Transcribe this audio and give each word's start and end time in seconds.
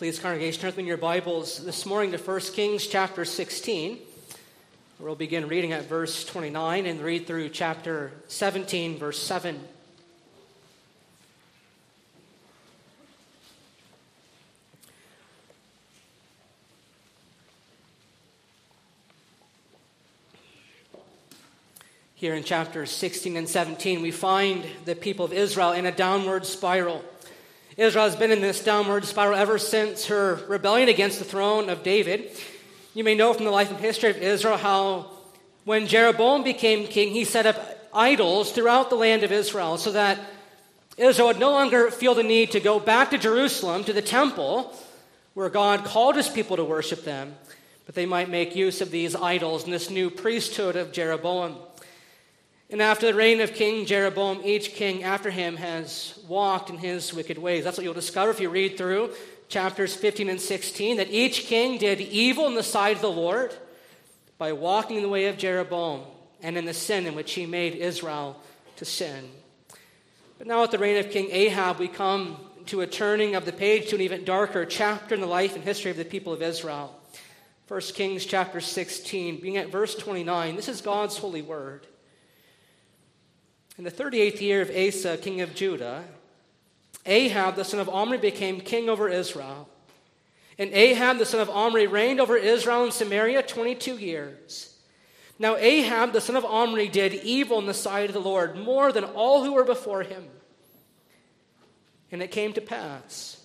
Please, 0.00 0.18
congregation, 0.18 0.62
turn 0.62 0.70
open 0.70 0.86
your 0.86 0.96
Bibles 0.96 1.62
this 1.62 1.84
morning 1.84 2.10
to 2.12 2.16
1 2.16 2.40
Kings 2.54 2.86
chapter 2.86 3.26
16. 3.26 3.98
We'll 4.98 5.14
begin 5.14 5.46
reading 5.46 5.72
at 5.72 5.90
verse 5.90 6.24
29 6.24 6.86
and 6.86 7.02
read 7.02 7.26
through 7.26 7.50
chapter 7.50 8.10
17, 8.28 8.96
verse 8.96 9.22
7. 9.22 9.60
Here 22.14 22.34
in 22.34 22.42
chapters 22.42 22.90
16 22.90 23.36
and 23.36 23.46
17, 23.46 24.00
we 24.00 24.10
find 24.10 24.64
the 24.86 24.94
people 24.94 25.26
of 25.26 25.34
Israel 25.34 25.72
in 25.72 25.84
a 25.84 25.92
downward 25.92 26.46
spiral. 26.46 27.04
Israel 27.80 28.04
has 28.04 28.14
been 28.14 28.30
in 28.30 28.42
this 28.42 28.62
downward 28.62 29.06
spiral 29.06 29.38
ever 29.38 29.56
since 29.56 30.08
her 30.08 30.38
rebellion 30.48 30.90
against 30.90 31.18
the 31.18 31.24
throne 31.24 31.70
of 31.70 31.82
David. 31.82 32.30
You 32.92 33.04
may 33.04 33.14
know 33.14 33.32
from 33.32 33.46
the 33.46 33.50
life 33.50 33.70
and 33.70 33.80
history 33.80 34.10
of 34.10 34.18
Israel 34.18 34.58
how 34.58 35.10
when 35.64 35.86
Jeroboam 35.86 36.44
became 36.44 36.86
king, 36.86 37.08
he 37.08 37.24
set 37.24 37.46
up 37.46 37.88
idols 37.94 38.52
throughout 38.52 38.90
the 38.90 38.96
land 38.96 39.22
of 39.22 39.32
Israel 39.32 39.78
so 39.78 39.92
that 39.92 40.20
Israel 40.98 41.28
would 41.28 41.38
no 41.38 41.52
longer 41.52 41.90
feel 41.90 42.14
the 42.14 42.22
need 42.22 42.50
to 42.50 42.60
go 42.60 42.78
back 42.78 43.12
to 43.12 43.18
Jerusalem, 43.18 43.82
to 43.84 43.94
the 43.94 44.02
temple, 44.02 44.76
where 45.32 45.48
God 45.48 45.82
called 45.82 46.16
his 46.16 46.28
people 46.28 46.58
to 46.58 46.64
worship 46.64 47.04
them, 47.04 47.34
but 47.86 47.94
they 47.94 48.04
might 48.04 48.28
make 48.28 48.54
use 48.54 48.82
of 48.82 48.90
these 48.90 49.16
idols 49.16 49.64
in 49.64 49.70
this 49.70 49.88
new 49.88 50.10
priesthood 50.10 50.76
of 50.76 50.92
Jeroboam. 50.92 51.56
And 52.70 52.80
after 52.80 53.06
the 53.06 53.14
reign 53.14 53.40
of 53.40 53.52
King 53.52 53.84
Jeroboam, 53.84 54.42
each 54.44 54.74
king 54.74 55.02
after 55.02 55.28
him 55.30 55.56
has 55.56 56.18
walked 56.28 56.70
in 56.70 56.78
his 56.78 57.12
wicked 57.12 57.36
ways. 57.36 57.64
That's 57.64 57.76
what 57.76 57.82
you'll 57.82 57.94
discover 57.94 58.30
if 58.30 58.40
you 58.40 58.48
read 58.48 58.78
through 58.78 59.10
chapters 59.48 59.96
15 59.96 60.30
and 60.30 60.40
16, 60.40 60.98
that 60.98 61.10
each 61.10 61.46
king 61.46 61.78
did 61.78 62.00
evil 62.00 62.46
in 62.46 62.54
the 62.54 62.62
sight 62.62 62.94
of 62.94 63.02
the 63.02 63.10
Lord 63.10 63.52
by 64.38 64.52
walking 64.52 64.98
in 64.98 65.02
the 65.02 65.08
way 65.08 65.26
of 65.26 65.36
Jeroboam 65.36 66.02
and 66.40 66.56
in 66.56 66.64
the 66.64 66.72
sin 66.72 67.06
in 67.06 67.16
which 67.16 67.32
he 67.32 67.44
made 67.44 67.74
Israel 67.74 68.40
to 68.76 68.84
sin. 68.84 69.28
But 70.38 70.46
now, 70.46 70.62
at 70.62 70.70
the 70.70 70.78
reign 70.78 70.96
of 70.96 71.10
King 71.10 71.28
Ahab, 71.32 71.80
we 71.80 71.88
come 71.88 72.38
to 72.66 72.82
a 72.82 72.86
turning 72.86 73.34
of 73.34 73.44
the 73.44 73.52
page 73.52 73.90
to 73.90 73.96
an 73.96 74.00
even 74.00 74.24
darker 74.24 74.64
chapter 74.64 75.16
in 75.16 75.20
the 75.20 75.26
life 75.26 75.56
and 75.56 75.64
history 75.64 75.90
of 75.90 75.96
the 75.96 76.04
people 76.04 76.32
of 76.32 76.40
Israel. 76.40 76.96
1 77.66 77.80
Kings 77.94 78.24
chapter 78.24 78.60
16, 78.60 79.40
being 79.40 79.56
at 79.56 79.68
verse 79.68 79.96
29, 79.96 80.54
this 80.54 80.68
is 80.68 80.80
God's 80.80 81.18
holy 81.18 81.42
word. 81.42 81.86
In 83.80 83.84
the 83.84 83.90
38th 83.90 84.42
year 84.42 84.60
of 84.60 84.68
Asa, 84.68 85.16
king 85.16 85.40
of 85.40 85.54
Judah, 85.54 86.04
Ahab, 87.06 87.56
the 87.56 87.64
son 87.64 87.80
of 87.80 87.88
Omri, 87.88 88.18
became 88.18 88.60
king 88.60 88.90
over 88.90 89.08
Israel. 89.08 89.70
And 90.58 90.70
Ahab, 90.74 91.16
the 91.16 91.24
son 91.24 91.40
of 91.40 91.48
Omri, 91.48 91.86
reigned 91.86 92.20
over 92.20 92.36
Israel 92.36 92.84
and 92.84 92.92
Samaria 92.92 93.42
22 93.42 93.96
years. 93.96 94.76
Now, 95.38 95.56
Ahab, 95.56 96.12
the 96.12 96.20
son 96.20 96.36
of 96.36 96.44
Omri, 96.44 96.88
did 96.88 97.14
evil 97.14 97.58
in 97.58 97.64
the 97.64 97.72
sight 97.72 98.10
of 98.10 98.12
the 98.12 98.20
Lord 98.20 98.54
more 98.54 98.92
than 98.92 99.04
all 99.04 99.44
who 99.44 99.54
were 99.54 99.64
before 99.64 100.02
him. 100.02 100.28
And 102.12 102.20
it 102.20 102.30
came 102.30 102.52
to 102.52 102.60
pass, 102.60 103.42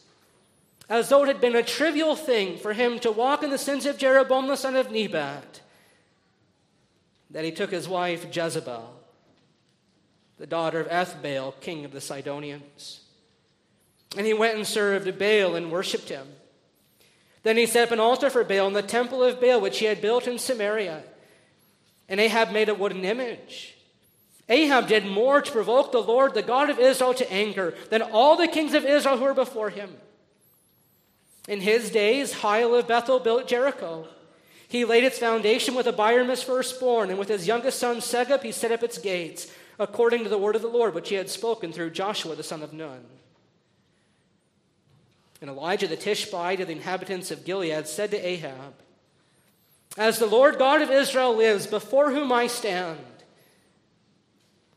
as 0.90 1.08
though 1.08 1.24
it 1.24 1.28
had 1.28 1.40
been 1.40 1.56
a 1.56 1.64
trivial 1.64 2.18
thing 2.18 2.58
for 2.58 2.74
him 2.74 3.00
to 3.00 3.10
walk 3.10 3.42
in 3.42 3.52
the 3.52 3.58
sins 3.58 3.86
of 3.86 3.98
Jeroboam 3.98 4.48
the 4.48 4.58
son 4.58 4.76
of 4.76 4.92
Nebat, 4.92 5.62
that 7.30 7.46
he 7.46 7.54
took 7.54 7.72
his 7.72 7.88
wife 7.88 8.36
Jezebel 8.36 9.04
the 10.38 10.48
daughter 10.48 10.82
of 10.82 10.88
Ethbaal, 10.88 11.60
king 11.62 11.86
of 11.86 11.92
the 11.92 12.02
Sidonians. 12.02 13.02
And 14.18 14.26
he 14.26 14.34
went 14.34 14.56
and 14.56 14.68
served 14.68 15.18
Baal 15.18 15.56
and 15.56 15.72
worshipped 15.72 16.10
him. 16.10 16.28
Then 17.44 17.58
he 17.58 17.66
set 17.66 17.88
up 17.88 17.92
an 17.92 18.00
altar 18.00 18.30
for 18.30 18.44
Baal 18.44 18.68
in 18.68 18.74
the 18.74 18.82
temple 18.82 19.24
of 19.24 19.40
Baal, 19.40 19.62
which 19.62 19.80
he 19.80 19.86
had 19.86 20.02
built 20.02 20.28
in 20.28 20.40
Samaria. 20.40 21.04
And 22.10 22.20
Ahab 22.20 22.52
made 22.52 22.70
a 22.70 22.76
wooden 22.76 23.06
image. 23.06 23.76
Ahab 24.48 24.88
did 24.88 25.06
more 25.06 25.42
to 25.42 25.52
provoke 25.52 25.92
the 25.92 26.02
Lord, 26.02 26.34
the 26.34 26.44
God 26.44 26.70
of 26.70 26.80
Israel, 26.80 27.14
to 27.16 27.32
anger 27.32 27.74
than 27.90 28.02
all 28.02 28.36
the 28.36 28.48
kings 28.48 28.74
of 28.74 28.86
Israel 28.86 29.18
who 29.18 29.24
were 29.24 29.34
before 29.34 29.70
him. 29.70 29.96
In 31.48 31.62
his 31.62 31.90
days, 31.90 32.34
Hiel 32.34 32.78
of 32.78 32.88
Bethel 32.88 33.20
built 33.20 33.48
Jericho. 33.48 34.08
He 34.68 34.86
laid 34.86 35.04
its 35.04 35.20
foundation 35.20 35.76
with 35.76 35.88
Abiram 35.88 36.30
his 36.30 36.44
firstborn, 36.44 37.10
and 37.10 37.20
with 37.20 37.30
his 37.30 37.48
youngest 37.48 37.80
son 37.80 37.98
Segub 37.98 38.44
he 38.44 38.52
set 38.52 38.72
up 38.72 38.84
its 38.84 38.98
gates 38.98 39.52
according 39.80 40.24
to 40.24 40.30
the 40.30 40.38
word 40.38 40.56
of 40.56 40.62
the 40.62 40.68
Lord, 40.68 40.94
which 40.94 41.10
he 41.10 41.16
had 41.16 41.30
spoken 41.30 41.72
through 41.72 41.92
Joshua 41.92 42.36
the 42.36 42.44
son 42.44 42.64
of 42.64 42.74
Nun. 42.74 43.04
And 45.42 45.50
Elijah 45.50 45.88
the 45.88 45.98
Tishbite 45.98 46.62
of 46.62 46.68
the 46.68 46.74
inhabitants 46.74 47.32
of 47.32 47.46
Gilead 47.46 47.88
said 47.88 48.12
to 48.12 48.26
Ahab, 48.26 48.74
As 49.98 50.18
the 50.18 50.26
Lord 50.26 50.58
God 50.58 50.82
of 50.82 50.90
Israel 50.90 51.36
lives, 51.36 51.68
before 51.68 52.12
whom 52.12 52.32
I 52.32 52.48
stand, 52.48 53.00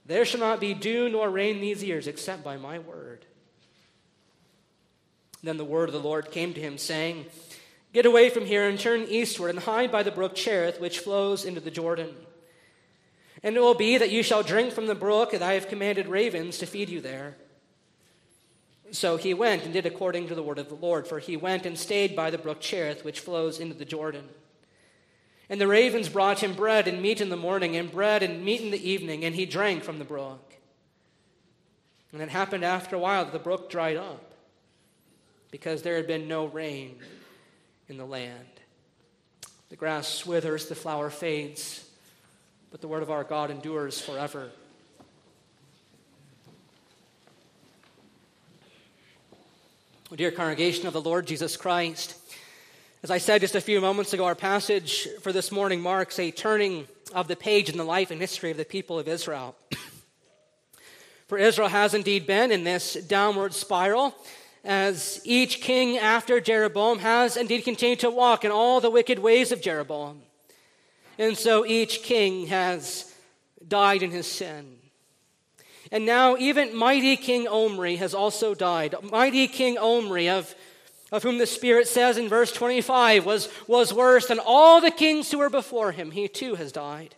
there 0.04 0.25
shall 0.25 0.41
not 0.41 0.60
be 0.60 0.75
dew 0.75 1.08
nor 1.08 1.31
rain 1.31 1.60
these 1.60 1.84
years 1.84 2.06
except 2.06 2.42
by 2.42 2.56
my 2.56 2.78
word. 2.78 3.25
Then 5.42 5.56
the 5.56 5.64
word 5.64 5.88
of 5.88 5.92
the 5.92 6.00
Lord 6.00 6.31
came 6.31 6.53
to 6.54 6.60
him, 6.60 6.78
saying, 6.78 7.26
Get 7.92 8.06
away 8.06 8.28
from 8.28 8.44
here 8.44 8.69
and 8.69 8.78
turn 8.78 9.06
eastward 9.08 9.50
and 9.50 9.60
hide 9.60 9.92
by 9.92 10.03
the 10.03 10.10
brook 10.10 10.34
Cherith, 10.34 10.81
which 10.81 10.98
flows 10.98 11.44
into 11.44 11.60
the 11.60 11.70
Jordan. 11.70 12.14
And 13.43 13.56
it 13.56 13.60
will 13.60 13.75
be 13.75 13.99
that 13.99 14.10
you 14.10 14.22
shall 14.22 14.43
drink 14.43 14.72
from 14.72 14.87
the 14.87 14.94
brook 14.94 15.31
that 15.31 15.43
I 15.43 15.54
have 15.54 15.69
commanded 15.69 16.09
ravens 16.09 16.59
to 16.59 16.66
feed 16.66 16.88
you 16.88 17.00
there. 17.00 17.37
So 18.91 19.16
he 19.16 19.34
went 19.34 19.65
and 19.65 19.72
did 19.72 19.87
according 19.87 20.28
to 20.28 20.34
the 20.34 20.43
word 20.43 20.59
of 20.59 20.69
the 20.69 20.75
Lord, 20.75 21.06
for 21.06 21.19
he 21.19 21.37
went 21.37 21.66
and 21.66 21.78
stayed 21.78 22.16
by 22.16 22.31
the 22.31 22.38
brook 22.38 22.60
Cherith, 22.60 23.04
which 23.04 23.21
flows 23.21 23.60
into 23.60 23.75
the 23.75 23.84
Jordan. 23.84 24.28
And 25.50 25.60
the 25.60 25.66
ravens 25.66 26.09
brought 26.09 26.41
him 26.41 26.54
bread 26.54 26.88
and 26.88 27.00
meat 27.00 27.21
in 27.21 27.28
the 27.28 27.37
morning, 27.37 27.76
and 27.76 27.93
bread 27.93 28.22
and 28.22 28.44
meat 28.44 28.60
in 28.60 28.71
the 28.71 28.88
evening, 28.88 29.25
and 29.25 29.34
he 29.34 29.47
drank 29.47 29.82
from 29.82 29.99
the 29.99 30.05
brook. 30.05 30.55
And 32.12 32.22
it 32.22 32.31
happened 32.31 32.65
after 32.65 32.97
a 32.97 32.99
while 32.99 33.25
that 33.25 33.32
the 33.32 33.38
brook 33.38 33.70
dried 33.70 33.97
up, 33.97 34.32
because 35.50 35.82
there 35.82 35.97
had 35.97 36.06
been 36.06 36.26
no 36.26 36.47
rain 36.47 36.99
in 37.88 37.99
the 37.99 38.06
land. 38.06 38.49
The 39.69 39.76
grass 39.76 40.25
withers, 40.25 40.66
the 40.66 40.75
flower 40.75 41.10
fades 41.10 41.88
but 42.71 42.81
the 42.81 42.89
word 42.89 43.03
of 43.03 43.11
our 43.11 43.25
God 43.25 43.51
endures 43.51 44.01
forever. 44.01 44.51
Oh, 50.11 50.17
dear 50.17 50.31
congregation 50.31 50.87
of 50.87 50.93
the 50.93 51.01
Lord 51.01 51.27
Jesus 51.27 51.56
Christ, 51.56 52.15
as 53.03 53.11
I 53.11 53.19
said 53.19 53.41
just 53.43 53.55
a 53.55 53.61
few 53.61 53.81
moments 53.81 54.12
ago, 54.12 54.25
our 54.25 54.34
passage 54.34 55.06
for 55.21 55.33
this 55.33 55.53
morning 55.53 55.81
marks 55.81 56.19
a 56.19 56.31
turning 56.31 56.87
of 57.12 57.29
the 57.29 57.37
page 57.37 57.69
in 57.69 57.79
the 57.79 57.84
life 57.84 58.11
and 58.11 58.21
history 58.21 58.51
of 58.51 58.56
the 58.56 58.65
people 58.65 58.99
of 58.99 59.09
Israel. 59.09 59.55
for 61.27 61.39
Israel 61.39 61.69
has 61.69 61.95
indeed 61.95 62.27
been 62.27 62.50
in 62.50 62.65
this 62.65 62.95
downward 62.95 63.55
spiral, 63.55 64.15
as 64.65 65.21
each 65.25 65.61
king 65.61 65.97
after 65.97 66.41
Jeroboam 66.41 66.99
has 66.99 67.37
indeed 67.37 67.62
continued 67.62 68.00
to 68.00 68.11
walk 68.11 68.45
in 68.45 68.50
all 68.50 68.81
the 68.81 68.91
wicked 68.91 69.19
ways 69.19 69.53
of 69.53 69.62
Jeroboam. 69.62 70.23
And 71.19 71.37
so 71.37 71.67
each 71.67 72.03
king 72.03 72.47
has 72.47 73.12
died 73.67 74.03
in 74.03 74.12
his 74.12 74.27
sin. 74.27 74.77
And 75.91 76.06
now, 76.06 76.37
even 76.37 76.77
mighty 76.77 77.17
King 77.17 77.49
Omri 77.49 77.97
has 77.97 78.15
also 78.15 78.55
died. 78.55 78.95
Mighty 79.03 79.49
King 79.49 79.79
Omri, 79.79 80.29
of, 80.29 80.55
of 81.11 81.23
whom 81.23 81.39
the 81.39 81.47
Spirit 81.47 81.89
says 81.89 82.19
in 82.19 82.29
verse 82.29 82.53
25, 82.53 83.25
was, 83.25 83.49
was 83.67 83.93
worse 83.93 84.27
than 84.27 84.39
all 84.39 84.81
the 84.81 84.91
kings 84.91 85.31
who 85.31 85.39
were 85.39 85.51
before 85.51 85.93
him. 85.93 86.11
He 86.11 86.29
too 86.29 86.56
has 86.56 86.73
died. 86.73 87.15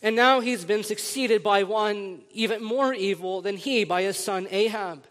And 0.00 0.14
now 0.14 0.40
he's 0.40 0.64
been 0.64 0.84
succeeded 0.84 1.42
by 1.42 1.64
one 1.64 2.20
even 2.30 2.62
more 2.62 2.94
evil 2.94 3.42
than 3.42 3.56
he, 3.56 3.82
by 3.82 4.02
his 4.02 4.16
son 4.16 4.46
Ahab, 4.50 5.04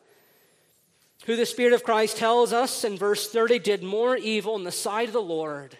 who 1.25 1.35
the 1.35 1.45
Spirit 1.45 1.73
of 1.73 1.83
Christ 1.83 2.17
tells 2.17 2.53
us 2.53 2.85
in 2.85 2.97
verse 2.97 3.29
30 3.29 3.59
did 3.59 3.83
more 3.83 4.15
evil 4.15 4.55
in 4.55 4.63
the 4.63 4.71
sight 4.71 5.07
of 5.07 5.13
the 5.13 5.21
Lord 5.21 5.77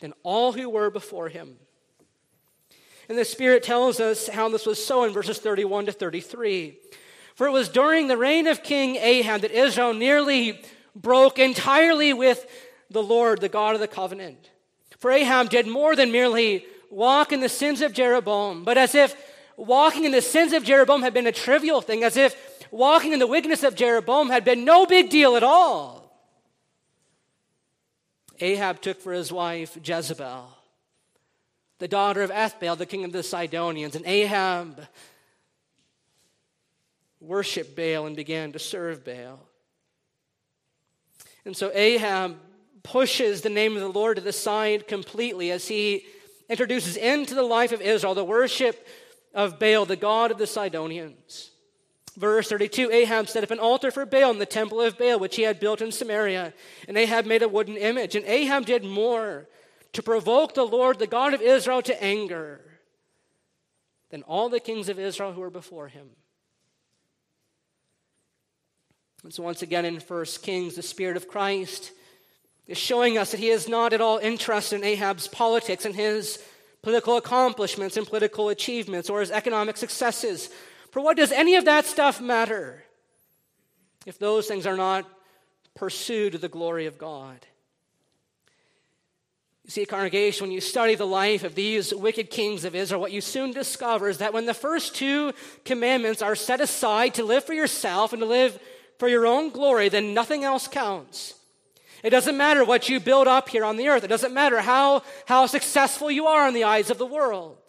than 0.00 0.12
all 0.22 0.52
who 0.52 0.68
were 0.68 0.90
before 0.90 1.28
him. 1.28 1.56
And 3.08 3.16
the 3.16 3.24
Spirit 3.24 3.62
tells 3.62 4.00
us 4.00 4.28
how 4.28 4.48
this 4.48 4.66
was 4.66 4.84
so 4.84 5.04
in 5.04 5.12
verses 5.12 5.38
31 5.38 5.86
to 5.86 5.92
33. 5.92 6.78
For 7.34 7.46
it 7.46 7.52
was 7.52 7.68
during 7.68 8.08
the 8.08 8.16
reign 8.16 8.46
of 8.46 8.62
King 8.62 8.96
Ahab 8.96 9.42
that 9.42 9.52
Israel 9.52 9.94
nearly 9.94 10.60
broke 10.94 11.38
entirely 11.38 12.12
with 12.12 12.46
the 12.90 13.02
Lord, 13.02 13.40
the 13.40 13.48
God 13.48 13.74
of 13.74 13.80
the 13.80 13.88
covenant. 13.88 14.50
For 14.98 15.10
Ahab 15.10 15.50
did 15.50 15.66
more 15.66 15.94
than 15.94 16.10
merely 16.10 16.64
walk 16.90 17.32
in 17.32 17.40
the 17.40 17.48
sins 17.48 17.82
of 17.82 17.92
Jeroboam, 17.92 18.64
but 18.64 18.78
as 18.78 18.94
if 18.94 19.14
walking 19.56 20.04
in 20.04 20.12
the 20.12 20.22
sins 20.22 20.52
of 20.52 20.64
Jeroboam 20.64 21.02
had 21.02 21.14
been 21.14 21.26
a 21.26 21.32
trivial 21.32 21.80
thing, 21.80 22.02
as 22.02 22.16
if 22.16 22.34
walking 22.70 23.12
in 23.12 23.18
the 23.18 23.26
wickedness 23.26 23.62
of 23.62 23.74
Jeroboam 23.74 24.30
had 24.30 24.44
been 24.44 24.64
no 24.64 24.86
big 24.86 25.10
deal 25.10 25.36
at 25.36 25.42
all. 25.42 26.05
Ahab 28.40 28.80
took 28.80 29.00
for 29.00 29.12
his 29.12 29.32
wife 29.32 29.78
Jezebel, 29.82 30.48
the 31.78 31.88
daughter 31.88 32.22
of 32.22 32.30
Ethbaal, 32.30 32.76
the 32.76 32.86
king 32.86 33.04
of 33.04 33.12
the 33.12 33.22
Sidonians. 33.22 33.96
And 33.96 34.06
Ahab 34.06 34.86
worshiped 37.20 37.76
Baal 37.76 38.06
and 38.06 38.16
began 38.16 38.52
to 38.52 38.58
serve 38.58 39.04
Baal. 39.04 39.40
And 41.44 41.56
so 41.56 41.70
Ahab 41.72 42.36
pushes 42.82 43.40
the 43.40 43.50
name 43.50 43.76
of 43.76 43.82
the 43.82 43.88
Lord 43.88 44.16
to 44.16 44.22
the 44.22 44.32
side 44.32 44.86
completely 44.86 45.50
as 45.50 45.68
he 45.68 46.04
introduces 46.48 46.96
into 46.96 47.34
the 47.34 47.42
life 47.42 47.72
of 47.72 47.80
Israel 47.80 48.14
the 48.14 48.24
worship 48.24 48.86
of 49.34 49.58
Baal, 49.58 49.84
the 49.84 49.96
god 49.96 50.30
of 50.30 50.38
the 50.38 50.46
Sidonians. 50.46 51.50
Verse 52.16 52.48
32 52.48 52.90
Ahab 52.90 53.28
set 53.28 53.44
up 53.44 53.50
an 53.50 53.58
altar 53.58 53.90
for 53.90 54.06
Baal 54.06 54.30
in 54.30 54.38
the 54.38 54.46
temple 54.46 54.80
of 54.80 54.98
Baal, 54.98 55.18
which 55.18 55.36
he 55.36 55.42
had 55.42 55.60
built 55.60 55.82
in 55.82 55.92
Samaria. 55.92 56.54
And 56.88 56.96
Ahab 56.96 57.26
made 57.26 57.42
a 57.42 57.48
wooden 57.48 57.76
image. 57.76 58.14
And 58.14 58.24
Ahab 58.24 58.64
did 58.64 58.84
more 58.84 59.46
to 59.92 60.02
provoke 60.02 60.54
the 60.54 60.64
Lord, 60.66 60.98
the 60.98 61.06
God 61.06 61.34
of 61.34 61.42
Israel, 61.42 61.82
to 61.82 62.02
anger 62.02 62.60
than 64.10 64.22
all 64.22 64.48
the 64.48 64.60
kings 64.60 64.88
of 64.88 64.98
Israel 64.98 65.32
who 65.32 65.40
were 65.40 65.50
before 65.50 65.88
him. 65.88 66.08
And 69.22 69.34
so, 69.34 69.42
once 69.42 69.62
again, 69.62 69.84
in 69.84 69.96
1 69.96 70.24
Kings, 70.42 70.76
the 70.76 70.82
Spirit 70.82 71.16
of 71.16 71.28
Christ 71.28 71.92
is 72.66 72.78
showing 72.78 73.18
us 73.18 73.32
that 73.32 73.40
he 73.40 73.48
is 73.48 73.68
not 73.68 73.92
at 73.92 74.00
all 74.00 74.18
interested 74.18 74.76
in 74.76 74.84
Ahab's 74.84 75.28
politics 75.28 75.84
and 75.84 75.94
his 75.94 76.42
political 76.82 77.16
accomplishments 77.16 77.96
and 77.96 78.06
political 78.06 78.48
achievements 78.48 79.10
or 79.10 79.20
his 79.20 79.30
economic 79.30 79.76
successes. 79.76 80.50
For 80.96 81.02
what 81.02 81.18
does 81.18 81.30
any 81.30 81.56
of 81.56 81.66
that 81.66 81.84
stuff 81.84 82.22
matter 82.22 82.82
if 84.06 84.18
those 84.18 84.46
things 84.46 84.66
are 84.66 84.78
not 84.78 85.04
pursued 85.74 86.32
to 86.32 86.38
the 86.38 86.48
glory 86.48 86.86
of 86.86 86.96
God? 86.96 87.36
You 89.66 89.70
see, 89.72 89.84
congregation, 89.84 90.46
when 90.46 90.52
you 90.52 90.62
study 90.62 90.94
the 90.94 91.06
life 91.06 91.44
of 91.44 91.54
these 91.54 91.94
wicked 91.94 92.30
kings 92.30 92.64
of 92.64 92.74
Israel, 92.74 92.98
what 92.98 93.12
you 93.12 93.20
soon 93.20 93.52
discover 93.52 94.08
is 94.08 94.16
that 94.18 94.32
when 94.32 94.46
the 94.46 94.54
first 94.54 94.94
two 94.94 95.34
commandments 95.66 96.22
are 96.22 96.34
set 96.34 96.62
aside 96.62 97.12
to 97.16 97.24
live 97.24 97.44
for 97.44 97.52
yourself 97.52 98.14
and 98.14 98.20
to 98.20 98.26
live 98.26 98.58
for 98.98 99.06
your 99.06 99.26
own 99.26 99.50
glory, 99.50 99.90
then 99.90 100.14
nothing 100.14 100.44
else 100.44 100.66
counts. 100.66 101.34
It 102.02 102.08
doesn't 102.08 102.38
matter 102.38 102.64
what 102.64 102.88
you 102.88 103.00
build 103.00 103.28
up 103.28 103.50
here 103.50 103.66
on 103.66 103.76
the 103.76 103.88
earth. 103.88 104.04
It 104.04 104.08
doesn't 104.08 104.32
matter 104.32 104.62
how, 104.62 105.02
how 105.26 105.44
successful 105.44 106.10
you 106.10 106.26
are 106.26 106.48
in 106.48 106.54
the 106.54 106.64
eyes 106.64 106.88
of 106.88 106.96
the 106.96 107.04
world. 107.04 107.65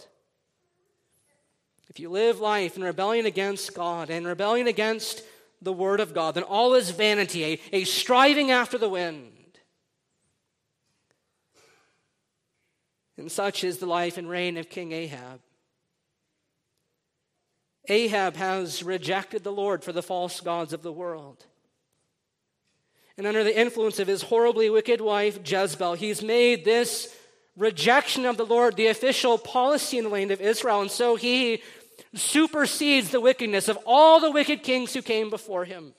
If 1.97 2.01
you 2.01 2.11
live 2.11 2.39
life 2.39 2.77
in 2.77 2.83
rebellion 2.83 3.25
against 3.25 3.73
God 3.73 4.11
and 4.11 4.27
rebellion 4.27 4.67
against 4.67 5.23
the 5.63 5.73
Word 5.73 5.99
of 5.99 6.13
God, 6.13 6.35
then 6.35 6.43
all 6.43 6.75
is 6.75 6.91
vanity, 6.91 7.43
a, 7.43 7.59
a 7.77 7.83
striving 7.85 8.51
after 8.51 8.77
the 8.77 8.87
wind. 8.87 9.31
And 13.17 13.31
such 13.31 13.63
is 13.63 13.79
the 13.79 13.87
life 13.87 14.19
and 14.19 14.29
reign 14.29 14.57
of 14.57 14.69
King 14.69 14.91
Ahab. 14.91 15.39
Ahab 17.87 18.35
has 18.35 18.83
rejected 18.83 19.43
the 19.43 19.51
Lord 19.51 19.83
for 19.83 19.91
the 19.91 20.03
false 20.03 20.39
gods 20.39 20.73
of 20.73 20.83
the 20.83 20.93
world. 20.93 21.47
And 23.17 23.25
under 23.25 23.43
the 23.43 23.59
influence 23.59 23.97
of 23.97 24.07
his 24.07 24.21
horribly 24.21 24.69
wicked 24.69 25.01
wife, 25.01 25.39
Jezebel, 25.43 25.95
he's 25.95 26.21
made 26.21 26.63
this 26.63 27.11
rejection 27.55 28.27
of 28.27 28.37
the 28.37 28.45
Lord 28.45 28.75
the 28.75 28.85
official 28.85 29.39
policy 29.39 29.97
in 29.97 30.03
the 30.03 30.11
land 30.11 30.29
of 30.29 30.39
Israel. 30.39 30.81
And 30.81 30.91
so 30.91 31.15
he 31.15 31.63
supersedes 32.13 33.09
the 33.11 33.21
wickedness 33.21 33.67
of 33.67 33.77
all 33.85 34.19
the 34.19 34.31
wicked 34.31 34.63
kings 34.63 34.93
who 34.93 35.01
came 35.01 35.29
before 35.29 35.65
him. 35.65 35.93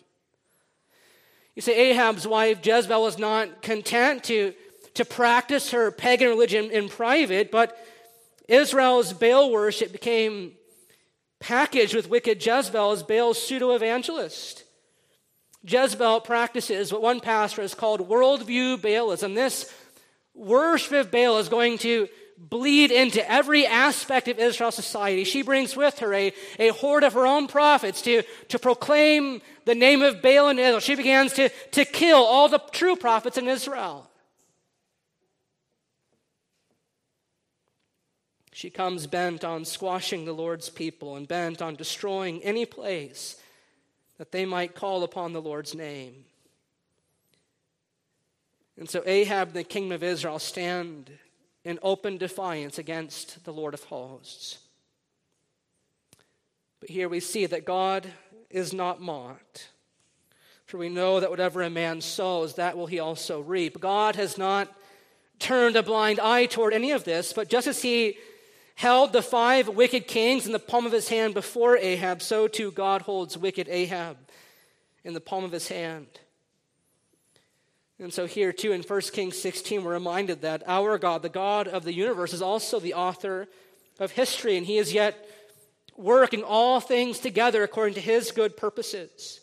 You 1.54 1.62
say 1.62 1.90
Ahab's 1.90 2.26
wife, 2.26 2.64
Jezebel, 2.64 3.02
was 3.02 3.18
not 3.18 3.62
content 3.62 4.24
to, 4.24 4.54
to 4.94 5.04
practice 5.04 5.72
her 5.72 5.90
pagan 5.90 6.28
religion 6.28 6.70
in 6.70 6.88
private, 6.88 7.50
but 7.50 7.76
Israel's 8.46 9.12
Baal 9.12 9.50
worship 9.50 9.92
became 9.92 10.52
packaged 11.40 11.94
with 11.94 12.08
wicked 12.08 12.44
Jezebel 12.44 12.92
as 12.92 13.02
Baal's 13.02 13.42
pseudo 13.42 13.74
evangelist. 13.74 14.64
Jezebel 15.64 16.20
practices 16.20 16.92
what 16.92 17.02
one 17.02 17.20
pastor 17.20 17.62
has 17.62 17.74
called 17.74 18.08
worldview 18.08 18.78
Baalism. 18.78 19.34
This 19.34 19.72
worship 20.34 20.92
of 20.92 21.10
Baal 21.10 21.38
is 21.38 21.48
going 21.48 21.78
to 21.78 22.08
bleed 22.38 22.90
into 22.90 23.28
every 23.30 23.66
aspect 23.66 24.28
of 24.28 24.38
Israel 24.38 24.70
society. 24.70 25.24
She 25.24 25.42
brings 25.42 25.76
with 25.76 25.98
her 25.98 26.14
a, 26.14 26.32
a 26.58 26.68
horde 26.68 27.04
of 27.04 27.14
her 27.14 27.26
own 27.26 27.48
prophets 27.48 28.00
to, 28.02 28.22
to 28.48 28.58
proclaim 28.58 29.42
the 29.64 29.74
name 29.74 30.02
of 30.02 30.22
Baal 30.22 30.48
in 30.48 30.58
Israel. 30.58 30.80
She 30.80 30.94
begins 30.94 31.32
to, 31.34 31.48
to 31.72 31.84
kill 31.84 32.18
all 32.18 32.48
the 32.48 32.62
true 32.72 32.96
prophets 32.96 33.38
in 33.38 33.48
Israel. 33.48 34.08
She 38.52 38.70
comes 38.70 39.06
bent 39.06 39.44
on 39.44 39.64
squashing 39.64 40.24
the 40.24 40.32
Lord's 40.32 40.68
people 40.68 41.16
and 41.16 41.28
bent 41.28 41.62
on 41.62 41.76
destroying 41.76 42.42
any 42.42 42.66
place 42.66 43.40
that 44.18 44.32
they 44.32 44.44
might 44.44 44.74
call 44.74 45.04
upon 45.04 45.32
the 45.32 45.42
Lord's 45.42 45.74
name. 45.74 46.24
And 48.76 48.88
so 48.88 49.02
Ahab, 49.06 49.48
and 49.48 49.56
the 49.56 49.64
king 49.64 49.92
of 49.92 50.02
Israel, 50.02 50.38
stand 50.38 51.10
in 51.68 51.78
open 51.82 52.16
defiance 52.16 52.78
against 52.78 53.44
the 53.44 53.52
Lord 53.52 53.74
of 53.74 53.84
hosts. 53.84 54.56
But 56.80 56.88
here 56.88 57.10
we 57.10 57.20
see 57.20 57.44
that 57.44 57.66
God 57.66 58.10
is 58.48 58.72
not 58.72 59.02
mocked. 59.02 59.68
For 60.64 60.78
we 60.78 60.88
know 60.88 61.20
that 61.20 61.28
whatever 61.28 61.60
a 61.60 61.68
man 61.68 62.00
sows, 62.00 62.54
that 62.54 62.78
will 62.78 62.86
he 62.86 62.98
also 62.98 63.40
reap. 63.40 63.80
God 63.80 64.16
has 64.16 64.38
not 64.38 64.74
turned 65.38 65.76
a 65.76 65.82
blind 65.82 66.18
eye 66.20 66.46
toward 66.46 66.72
any 66.72 66.90
of 66.92 67.04
this, 67.04 67.34
but 67.34 67.50
just 67.50 67.66
as 67.66 67.82
he 67.82 68.16
held 68.74 69.12
the 69.12 69.20
five 69.20 69.68
wicked 69.68 70.08
kings 70.08 70.46
in 70.46 70.52
the 70.52 70.58
palm 70.58 70.86
of 70.86 70.92
his 70.92 71.10
hand 71.10 71.34
before 71.34 71.76
Ahab, 71.76 72.22
so 72.22 72.48
too 72.48 72.70
God 72.72 73.02
holds 73.02 73.36
wicked 73.36 73.68
Ahab 73.68 74.16
in 75.04 75.12
the 75.12 75.20
palm 75.20 75.44
of 75.44 75.52
his 75.52 75.68
hand. 75.68 76.06
And 78.00 78.12
so, 78.12 78.26
here 78.26 78.52
too 78.52 78.72
in 78.72 78.82
1 78.82 79.00
Kings 79.12 79.36
16, 79.40 79.82
we're 79.82 79.92
reminded 79.92 80.42
that 80.42 80.62
our 80.66 80.98
God, 80.98 81.22
the 81.22 81.28
God 81.28 81.66
of 81.66 81.82
the 81.82 81.92
universe, 81.92 82.32
is 82.32 82.42
also 82.42 82.78
the 82.78 82.94
author 82.94 83.48
of 83.98 84.12
history, 84.12 84.56
and 84.56 84.64
he 84.64 84.78
is 84.78 84.92
yet 84.92 85.28
working 85.96 86.44
all 86.44 86.78
things 86.78 87.18
together 87.18 87.64
according 87.64 87.94
to 87.94 88.00
his 88.00 88.30
good 88.30 88.56
purposes. 88.56 89.40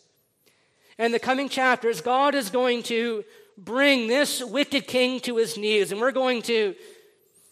And 0.96 1.12
the 1.12 1.18
coming 1.18 1.50
chapters, 1.50 2.00
God 2.00 2.34
is 2.34 2.48
going 2.48 2.82
to 2.84 3.24
bring 3.58 4.06
this 4.06 4.42
wicked 4.42 4.86
king 4.86 5.20
to 5.20 5.36
his 5.36 5.58
knees, 5.58 5.92
and 5.92 6.00
we're 6.00 6.12
going 6.12 6.40
to 6.42 6.74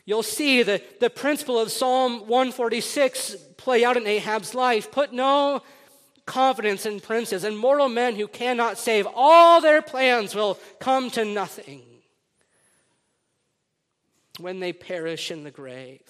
You'll 0.07 0.23
see 0.23 0.63
the, 0.63 0.83
the 1.01 1.09
principle 1.09 1.59
of 1.59 1.73
Psalm 1.73 2.21
146 2.29 3.37
play 3.57 3.85
out 3.85 3.97
in 3.97 4.07
Ahab's 4.07 4.55
life. 4.55 4.93
Put 4.93 5.15
no 5.15 5.63
confidence 6.27 6.87
in 6.87 7.01
princes 7.01 7.45
and 7.45 7.59
mortal 7.59 7.89
men 7.89 8.17
who 8.17 8.27
cannot 8.27 8.79
save. 8.79 9.07
All 9.15 9.61
their 9.61 9.83
plans 9.83 10.35
will 10.35 10.59
come 10.81 11.11
to 11.11 11.25
nothing 11.25 11.83
when 14.39 14.61
they 14.61 14.73
perish 14.73 15.31
in 15.31 15.45
the 15.45 15.51
grave. 15.51 16.03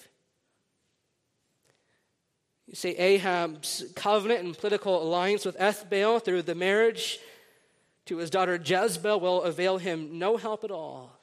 You 2.67 2.75
see, 2.75 2.91
Ahab's 2.91 3.85
covenant 3.95 4.43
and 4.43 4.57
political 4.57 5.01
alliance 5.03 5.45
with 5.45 5.57
Ethbaal 5.57 6.23
through 6.23 6.41
the 6.43 6.55
marriage 6.55 7.19
to 8.05 8.17
his 8.17 8.29
daughter 8.29 8.59
Jezebel 8.63 9.19
will 9.19 9.43
avail 9.43 9.77
him 9.77 10.17
no 10.17 10.37
help 10.37 10.63
at 10.63 10.71
all. 10.71 11.19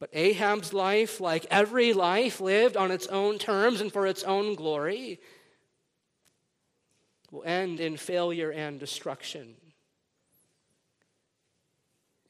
But 0.00 0.10
Ahab's 0.12 0.72
life, 0.72 1.20
like 1.20 1.46
every 1.48 1.92
life 1.92 2.40
lived 2.40 2.76
on 2.76 2.90
its 2.90 3.06
own 3.06 3.38
terms 3.38 3.80
and 3.80 3.92
for 3.92 4.04
its 4.06 4.24
own 4.24 4.56
glory, 4.56 5.20
will 7.32 7.42
end 7.44 7.80
in 7.80 7.96
failure 7.96 8.50
and 8.50 8.78
destruction. 8.78 9.54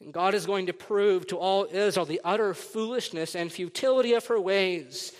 And 0.00 0.12
God 0.12 0.34
is 0.34 0.46
going 0.46 0.66
to 0.66 0.72
prove 0.72 1.26
to 1.26 1.36
all 1.36 1.66
Israel 1.70 2.06
the 2.06 2.20
utter 2.24 2.54
foolishness 2.54 3.34
and 3.34 3.52
futility 3.52 4.14
of 4.14 4.26
her 4.26 4.40
ways 4.40 5.12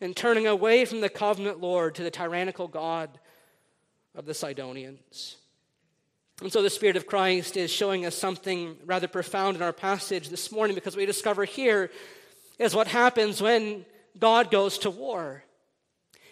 in 0.00 0.14
turning 0.14 0.46
away 0.46 0.84
from 0.84 1.00
the 1.00 1.08
covenant 1.08 1.60
Lord 1.60 1.94
to 1.94 2.02
the 2.02 2.10
tyrannical 2.10 2.66
God 2.66 3.10
of 4.14 4.24
the 4.26 4.34
Sidonians. 4.34 5.36
And 6.42 6.52
so 6.52 6.62
the 6.62 6.70
Spirit 6.70 6.96
of 6.96 7.06
Christ 7.06 7.56
is 7.56 7.70
showing 7.70 8.04
us 8.04 8.14
something 8.14 8.76
rather 8.84 9.08
profound 9.08 9.56
in 9.56 9.62
our 9.62 9.72
passage 9.72 10.28
this 10.28 10.50
morning 10.50 10.74
because 10.74 10.96
we 10.96 11.06
discover 11.06 11.44
here 11.44 11.90
is 12.58 12.74
what 12.74 12.88
happens 12.88 13.40
when 13.40 13.86
God 14.18 14.50
goes 14.50 14.78
to 14.78 14.90
war. 14.90 15.44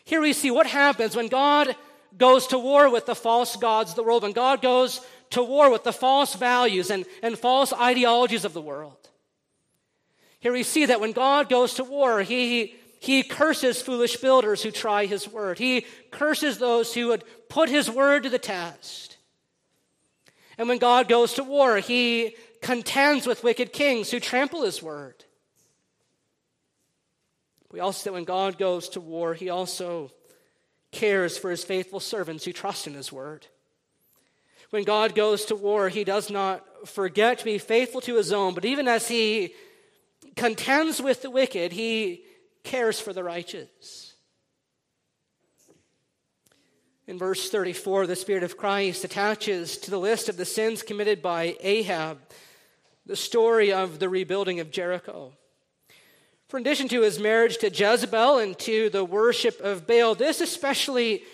Here 0.05 0.21
we 0.21 0.35
see 0.35 0.51
what 0.51 0.67
happens 0.67 1.17
when 1.17 1.29
God 1.29 1.75
goes 2.17 2.47
to 2.49 2.59
war 2.59 2.91
with 2.91 3.07
the 3.07 3.15
false 3.15 3.57
gods 3.57 3.91
of 3.91 3.97
the 3.97 4.03
world, 4.03 4.23
when 4.23 4.33
God 4.33 4.63
goes 4.63 5.01
to 5.31 5.43
war 5.43 5.71
with 5.71 5.85
the 5.85 5.93
false 5.93 6.35
values 6.35 6.91
and, 6.91 7.07
and 7.23 7.39
false 7.39 7.73
ideologies 7.73 8.45
of 8.45 8.53
the 8.53 8.61
world. 8.61 9.11
Here 10.39 10.53
we 10.53 10.63
see 10.63 10.87
that 10.87 11.01
when 11.01 11.13
God 11.13 11.49
goes 11.49 11.75
to 11.75 11.85
war, 11.85 12.21
he, 12.21 12.75
he 13.01 13.23
curses 13.23 13.81
foolish 13.81 14.19
builders 14.19 14.63
who 14.63 14.71
try 14.71 15.07
his 15.07 15.27
word. 15.27 15.59
He 15.59 15.87
curses 16.11 16.59
those 16.59 16.95
who 16.95 17.09
would 17.09 17.25
put 17.49 17.69
his 17.69 17.91
word 17.91 18.25
to 18.25 18.31
the 18.31 18.39
test. 18.39 19.17
And 20.59 20.69
when 20.69 20.79
God 20.79 21.09
goes 21.09 21.35
to 21.35 21.45
war, 21.45 21.79
he 21.79 22.37
contends 22.61 23.27
with 23.27 23.43
wicked 23.43 23.73
kings 23.73 24.11
who 24.11 24.21
trample 24.21 24.63
his 24.63 24.83
word. 24.83 25.25
We 27.73 27.81
also 27.81 27.99
see 27.99 28.11
that 28.11 28.15
when 28.15 28.25
God 28.25 28.57
goes 28.57 28.91
to 28.91 29.01
war, 29.01 29.35
he 29.35 29.51
also 29.51 30.13
cares 30.95 31.37
for 31.37 31.51
his 31.51 31.65
faithful 31.65 32.01
servants 32.01 32.45
who 32.45 32.53
trust 32.53 32.87
in 32.87 32.95
his 32.95 33.13
word. 33.13 33.47
When 34.71 34.85
God 34.85 35.15
goes 35.15 35.45
to 35.47 35.55
war, 35.55 35.89
he 35.89 36.05
does 36.05 36.31
not 36.31 36.89
forget 36.89 37.39
to 37.39 37.45
be 37.45 37.59
faithful 37.59 38.01
to 38.03 38.17
his 38.17 38.33
own, 38.33 38.55
but 38.55 38.65
even 38.65 38.89
as 38.89 39.09
he 39.09 39.55
contends 40.37 41.01
with 41.01 41.23
the 41.23 41.31
wicked, 41.31 41.73
he 41.73 42.25
cares 42.63 42.99
for 42.99 43.13
the 43.13 43.23
righteous. 43.23 44.15
In 47.07 47.19
verse 47.19 47.51
34, 47.51 48.07
the 48.07 48.17
Spirit 48.17 48.43
of 48.43 48.57
Christ 48.57 49.05
attaches 49.05 49.77
to 49.79 49.91
the 49.91 50.01
list 50.01 50.29
of 50.29 50.39
the 50.39 50.47
sins 50.47 50.83
committed 50.83 51.21
by 51.21 51.57
Ahab 51.61 52.19
the 53.07 53.17
story 53.17 53.73
of 53.73 53.99
the 53.99 54.09
rebuilding 54.09 54.61
of 54.61 54.71
Jericho. 54.71 55.35
For 56.55 56.59
in 56.59 56.67
addition 56.69 56.87
to 56.91 57.03
his 57.03 57.19
marriage 57.19 57.59
to 57.59 57.69
Jezebel 57.69 58.39
and 58.39 58.57
to 58.61 58.89
the 58.89 59.05
worship 59.05 59.61
of 59.61 59.89
Baal, 59.89 60.15
this 60.15 60.41
especially 60.41 61.25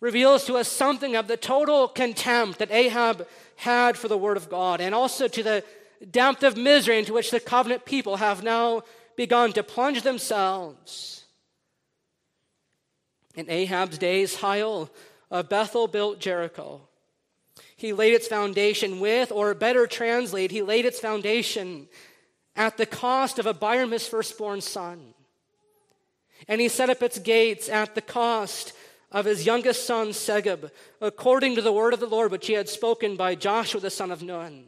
reveals 0.00 0.46
to 0.46 0.54
us 0.54 0.66
something 0.66 1.14
of 1.14 1.28
the 1.28 1.36
total 1.36 1.88
contempt 1.88 2.58
that 2.58 2.70
Ahab 2.70 3.28
had 3.56 3.98
for 3.98 4.08
the 4.08 4.16
word 4.16 4.38
of 4.38 4.48
God, 4.48 4.80
and 4.80 4.94
also 4.94 5.28
to 5.28 5.42
the 5.42 5.62
depth 6.10 6.42
of 6.42 6.56
misery 6.56 6.98
into 6.98 7.12
which 7.12 7.30
the 7.30 7.38
covenant 7.38 7.84
people 7.84 8.16
have 8.16 8.42
now 8.42 8.80
begun 9.14 9.52
to 9.52 9.62
plunge 9.62 10.00
themselves. 10.00 11.26
In 13.34 13.50
Ahab's 13.50 13.98
days, 13.98 14.36
Hiel 14.36 14.88
of 15.30 15.50
Bethel 15.50 15.86
built 15.86 16.18
Jericho. 16.18 16.80
He 17.76 17.92
laid 17.92 18.14
its 18.14 18.26
foundation 18.26 19.00
with, 19.00 19.32
or 19.32 19.52
better 19.52 19.86
translate, 19.86 20.50
he 20.50 20.62
laid 20.62 20.86
its 20.86 20.98
foundation 20.98 21.88
at 22.56 22.76
the 22.76 22.86
cost 22.86 23.38
of 23.38 23.46
Abiram's 23.46 24.06
firstborn 24.06 24.60
son. 24.60 25.14
And 26.48 26.60
he 26.60 26.68
set 26.68 26.90
up 26.90 27.02
its 27.02 27.18
gates 27.18 27.68
at 27.68 27.94
the 27.94 28.00
cost 28.00 28.72
of 29.10 29.26
his 29.26 29.46
youngest 29.46 29.86
son, 29.86 30.08
Segub, 30.08 30.70
according 31.00 31.54
to 31.56 31.62
the 31.62 31.72
word 31.72 31.94
of 31.94 32.00
the 32.00 32.06
Lord 32.06 32.32
which 32.32 32.46
he 32.46 32.54
had 32.54 32.68
spoken 32.68 33.16
by 33.16 33.34
Joshua 33.34 33.80
the 33.80 33.90
son 33.90 34.10
of 34.10 34.22
Nun. 34.22 34.64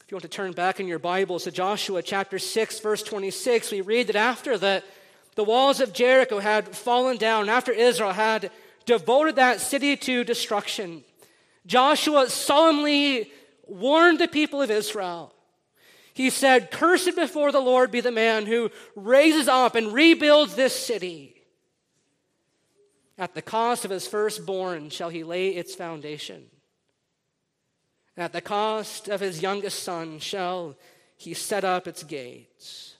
If 0.00 0.10
you 0.10 0.16
want 0.16 0.22
to 0.22 0.28
turn 0.28 0.52
back 0.52 0.78
in 0.78 0.86
your 0.86 0.98
Bibles 0.98 1.44
to 1.44 1.50
Joshua 1.50 2.02
chapter 2.02 2.38
6, 2.38 2.80
verse 2.80 3.02
26, 3.02 3.72
we 3.72 3.80
read 3.80 4.08
that 4.08 4.16
after 4.16 4.58
the, 4.58 4.82
the 5.34 5.44
walls 5.44 5.80
of 5.80 5.94
Jericho 5.94 6.38
had 6.38 6.68
fallen 6.68 7.16
down, 7.16 7.48
after 7.48 7.72
Israel 7.72 8.12
had 8.12 8.50
devoted 8.84 9.36
that 9.36 9.60
city 9.60 9.96
to 9.96 10.24
destruction, 10.24 11.02
Joshua 11.66 12.28
solemnly 12.28 13.32
warned 13.72 14.18
the 14.18 14.28
people 14.28 14.62
of 14.62 14.70
Israel. 14.70 15.34
He 16.14 16.30
said, 16.30 16.70
Cursed 16.70 17.16
before 17.16 17.52
the 17.52 17.60
Lord 17.60 17.90
be 17.90 18.00
the 18.00 18.12
man 18.12 18.46
who 18.46 18.70
raises 18.94 19.48
up 19.48 19.74
and 19.74 19.92
rebuilds 19.92 20.54
this 20.54 20.74
city. 20.74 21.42
At 23.18 23.34
the 23.34 23.42
cost 23.42 23.84
of 23.84 23.90
his 23.90 24.06
firstborn 24.06 24.90
shall 24.90 25.08
he 25.08 25.24
lay 25.24 25.48
its 25.48 25.74
foundation. 25.74 26.46
At 28.16 28.32
the 28.32 28.40
cost 28.40 29.08
of 29.08 29.20
his 29.20 29.40
youngest 29.40 29.82
son 29.82 30.18
shall 30.18 30.76
he 31.16 31.34
set 31.34 31.64
up 31.64 31.86
its 31.86 32.02
gates. 32.02 32.96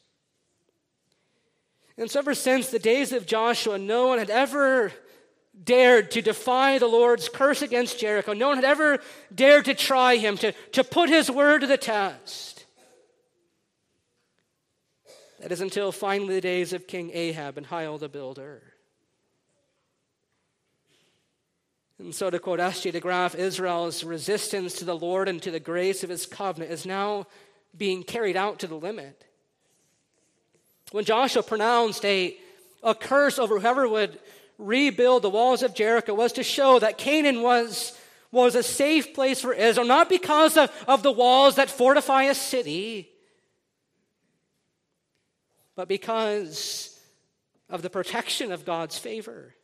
And 1.99 2.11
so, 2.11 2.21
ever 2.21 2.35
since 2.35 2.71
the 2.71 2.79
days 2.79 3.13
of 3.13 3.27
Joshua, 3.27 3.79
no 3.79 4.07
one 4.07 4.19
had 4.19 4.31
ever 4.31 4.93
dared 5.65 6.11
to 6.13 6.23
defy 6.23 6.79
the 6.79 6.87
Lord's 6.87 7.29
curse 7.29 7.63
against 7.63 7.99
Jericho. 7.99 8.33
No 8.33 8.49
one 8.49 8.57
had 8.57 8.65
ever 8.65 8.99
dared 9.35 9.67
to 9.67 9.75
try 9.75 10.17
him, 10.17 10.37
to, 10.39 10.53
to 10.73 10.85
put 10.85 11.09
his 11.09 11.31
word 11.31 11.61
to 11.61 11.67
the 11.67 11.77
test. 11.77 12.67
That 15.41 15.53
is 15.53 15.61
until 15.61 15.91
finally 15.91 16.35
the 16.35 16.41
days 16.41 16.73
of 16.73 16.87
King 16.87 17.11
Ahab 17.13 17.59
and 17.59 17.67
Hiel 17.67 17.99
the 17.99 18.09
builder. 18.09 18.63
And 21.99 22.15
so, 22.15 22.31
to 22.31 22.39
quote 22.39 22.59
S.J. 22.59 22.93
de 22.93 23.01
Graaf, 23.01 23.35
Israel's 23.35 24.03
resistance 24.03 24.75
to 24.75 24.85
the 24.85 24.97
Lord 24.97 25.29
and 25.29 25.41
to 25.43 25.51
the 25.51 25.61
grace 25.61 26.03
of 26.03 26.11
his 26.11 26.27
covenant 26.27 26.73
is 26.73 26.87
now 26.87 27.27
being 27.77 28.03
carried 28.03 28.37
out 28.37 28.59
to 28.61 28.67
the 28.67 28.75
limit. 28.75 29.25
When 30.91 31.05
Joshua 31.05 31.43
pronounced 31.43 32.05
a, 32.05 32.37
a 32.83 32.95
curse 32.95 33.39
over 33.39 33.59
whoever 33.59 33.89
would 33.89 34.19
rebuild 34.59 35.23
the 35.23 35.31
walls 35.31 35.63
of 35.63 35.75
Jericho, 35.75 36.15
was 36.15 36.33
to 36.33 36.43
show 36.43 36.79
that 36.79 36.99
Canaan 36.99 37.43
was, 37.43 37.99
was 38.31 38.55
a 38.55 38.63
safe 38.63 39.15
place 39.15 39.41
for 39.41 39.53
Israel, 39.53 39.87
not 39.87 40.09
because 40.09 40.57
of, 40.57 40.71
of 40.87 41.03
the 41.03 41.13
walls 41.13 41.57
that 41.57 41.71
fortify 41.71 42.25
a 42.25 42.35
city, 42.35 43.09
but 45.75 45.89
because 45.89 47.01
of 47.69 47.83
the 47.83 47.91
protection 47.91 48.53
of 48.53 48.65
God's 48.65 48.99
favor. 48.99 49.55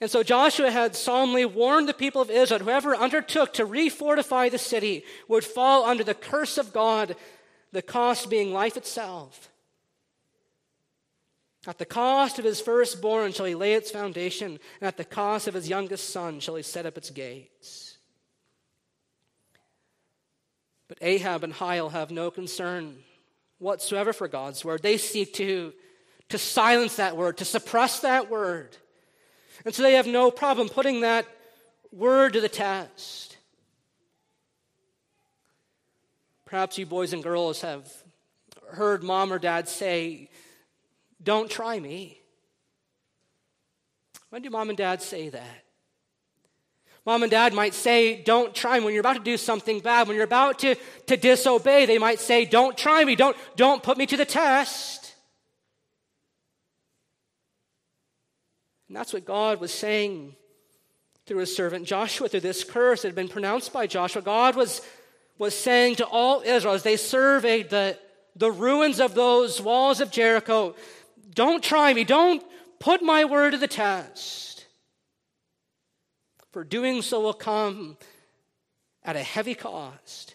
And 0.00 0.10
so 0.10 0.22
Joshua 0.22 0.70
had 0.70 0.94
solemnly 0.94 1.44
warned 1.44 1.88
the 1.88 1.94
people 1.94 2.22
of 2.22 2.30
Israel 2.30 2.60
whoever 2.60 2.94
undertook 2.94 3.54
to 3.54 3.66
refortify 3.66 4.50
the 4.50 4.58
city 4.58 5.04
would 5.26 5.44
fall 5.44 5.84
under 5.84 6.04
the 6.04 6.14
curse 6.14 6.56
of 6.56 6.72
God, 6.72 7.16
the 7.72 7.82
cost 7.82 8.30
being 8.30 8.52
life 8.52 8.76
itself. 8.76 9.50
At 11.68 11.76
the 11.76 11.84
cost 11.84 12.38
of 12.38 12.46
his 12.46 12.62
firstborn 12.62 13.32
shall 13.32 13.44
he 13.44 13.54
lay 13.54 13.74
its 13.74 13.90
foundation, 13.90 14.58
and 14.80 14.88
at 14.88 14.96
the 14.96 15.04
cost 15.04 15.46
of 15.48 15.52
his 15.52 15.68
youngest 15.68 16.08
son 16.08 16.40
shall 16.40 16.54
he 16.54 16.62
set 16.62 16.86
up 16.86 16.96
its 16.96 17.10
gates. 17.10 17.98
But 20.88 20.96
Ahab 21.02 21.44
and 21.44 21.52
Hiel 21.52 21.90
have 21.90 22.10
no 22.10 22.30
concern 22.30 22.96
whatsoever 23.58 24.14
for 24.14 24.28
God's 24.28 24.64
word. 24.64 24.82
They 24.82 24.96
seek 24.96 25.34
to, 25.34 25.74
to 26.30 26.38
silence 26.38 26.96
that 26.96 27.18
word, 27.18 27.36
to 27.36 27.44
suppress 27.44 28.00
that 28.00 28.30
word. 28.30 28.74
And 29.66 29.74
so 29.74 29.82
they 29.82 29.92
have 29.92 30.06
no 30.06 30.30
problem 30.30 30.70
putting 30.70 31.02
that 31.02 31.26
word 31.92 32.32
to 32.32 32.40
the 32.40 32.48
test. 32.48 33.36
Perhaps 36.46 36.78
you 36.78 36.86
boys 36.86 37.12
and 37.12 37.22
girls 37.22 37.60
have 37.60 37.92
heard 38.70 39.02
mom 39.02 39.30
or 39.30 39.38
dad 39.38 39.68
say, 39.68 40.30
Don't 41.28 41.50
try 41.50 41.78
me. 41.78 42.18
When 44.30 44.40
do 44.40 44.48
mom 44.48 44.70
and 44.70 44.78
dad 44.78 45.02
say 45.02 45.28
that? 45.28 45.64
Mom 47.04 47.22
and 47.22 47.30
dad 47.30 47.52
might 47.52 47.74
say, 47.74 48.22
Don't 48.22 48.54
try 48.54 48.78
me. 48.78 48.86
When 48.86 48.94
you're 48.94 49.02
about 49.02 49.18
to 49.18 49.22
do 49.22 49.36
something 49.36 49.80
bad, 49.80 50.08
when 50.08 50.16
you're 50.16 50.24
about 50.24 50.60
to, 50.60 50.74
to 51.04 51.18
disobey, 51.18 51.84
they 51.84 51.98
might 51.98 52.18
say, 52.18 52.46
Don't 52.46 52.78
try 52.78 53.04
me. 53.04 53.14
Don't, 53.14 53.36
don't 53.56 53.82
put 53.82 53.98
me 53.98 54.06
to 54.06 54.16
the 54.16 54.24
test. 54.24 55.14
And 58.88 58.96
that's 58.96 59.12
what 59.12 59.26
God 59.26 59.60
was 59.60 59.70
saying 59.70 60.34
through 61.26 61.40
his 61.40 61.54
servant 61.54 61.84
Joshua, 61.84 62.30
through 62.30 62.40
this 62.40 62.64
curse 62.64 63.02
that 63.02 63.08
had 63.08 63.14
been 63.14 63.28
pronounced 63.28 63.70
by 63.70 63.86
Joshua. 63.86 64.22
God 64.22 64.56
was, 64.56 64.80
was 65.36 65.54
saying 65.54 65.96
to 65.96 66.06
all 66.06 66.40
Israel 66.40 66.72
as 66.72 66.84
they 66.84 66.96
surveyed 66.96 67.68
the, 67.68 67.98
the 68.34 68.50
ruins 68.50 68.98
of 68.98 69.14
those 69.14 69.60
walls 69.60 70.00
of 70.00 70.10
Jericho, 70.10 70.74
Don't 71.32 71.62
try 71.62 71.92
me, 71.92 72.04
don't 72.04 72.42
put 72.78 73.02
my 73.02 73.24
word 73.24 73.52
to 73.52 73.58
the 73.58 73.68
test. 73.68 74.66
For 76.52 76.64
doing 76.64 77.02
so 77.02 77.20
will 77.20 77.34
come 77.34 77.96
at 79.04 79.16
a 79.16 79.22
heavy 79.22 79.54
cost. 79.54 80.34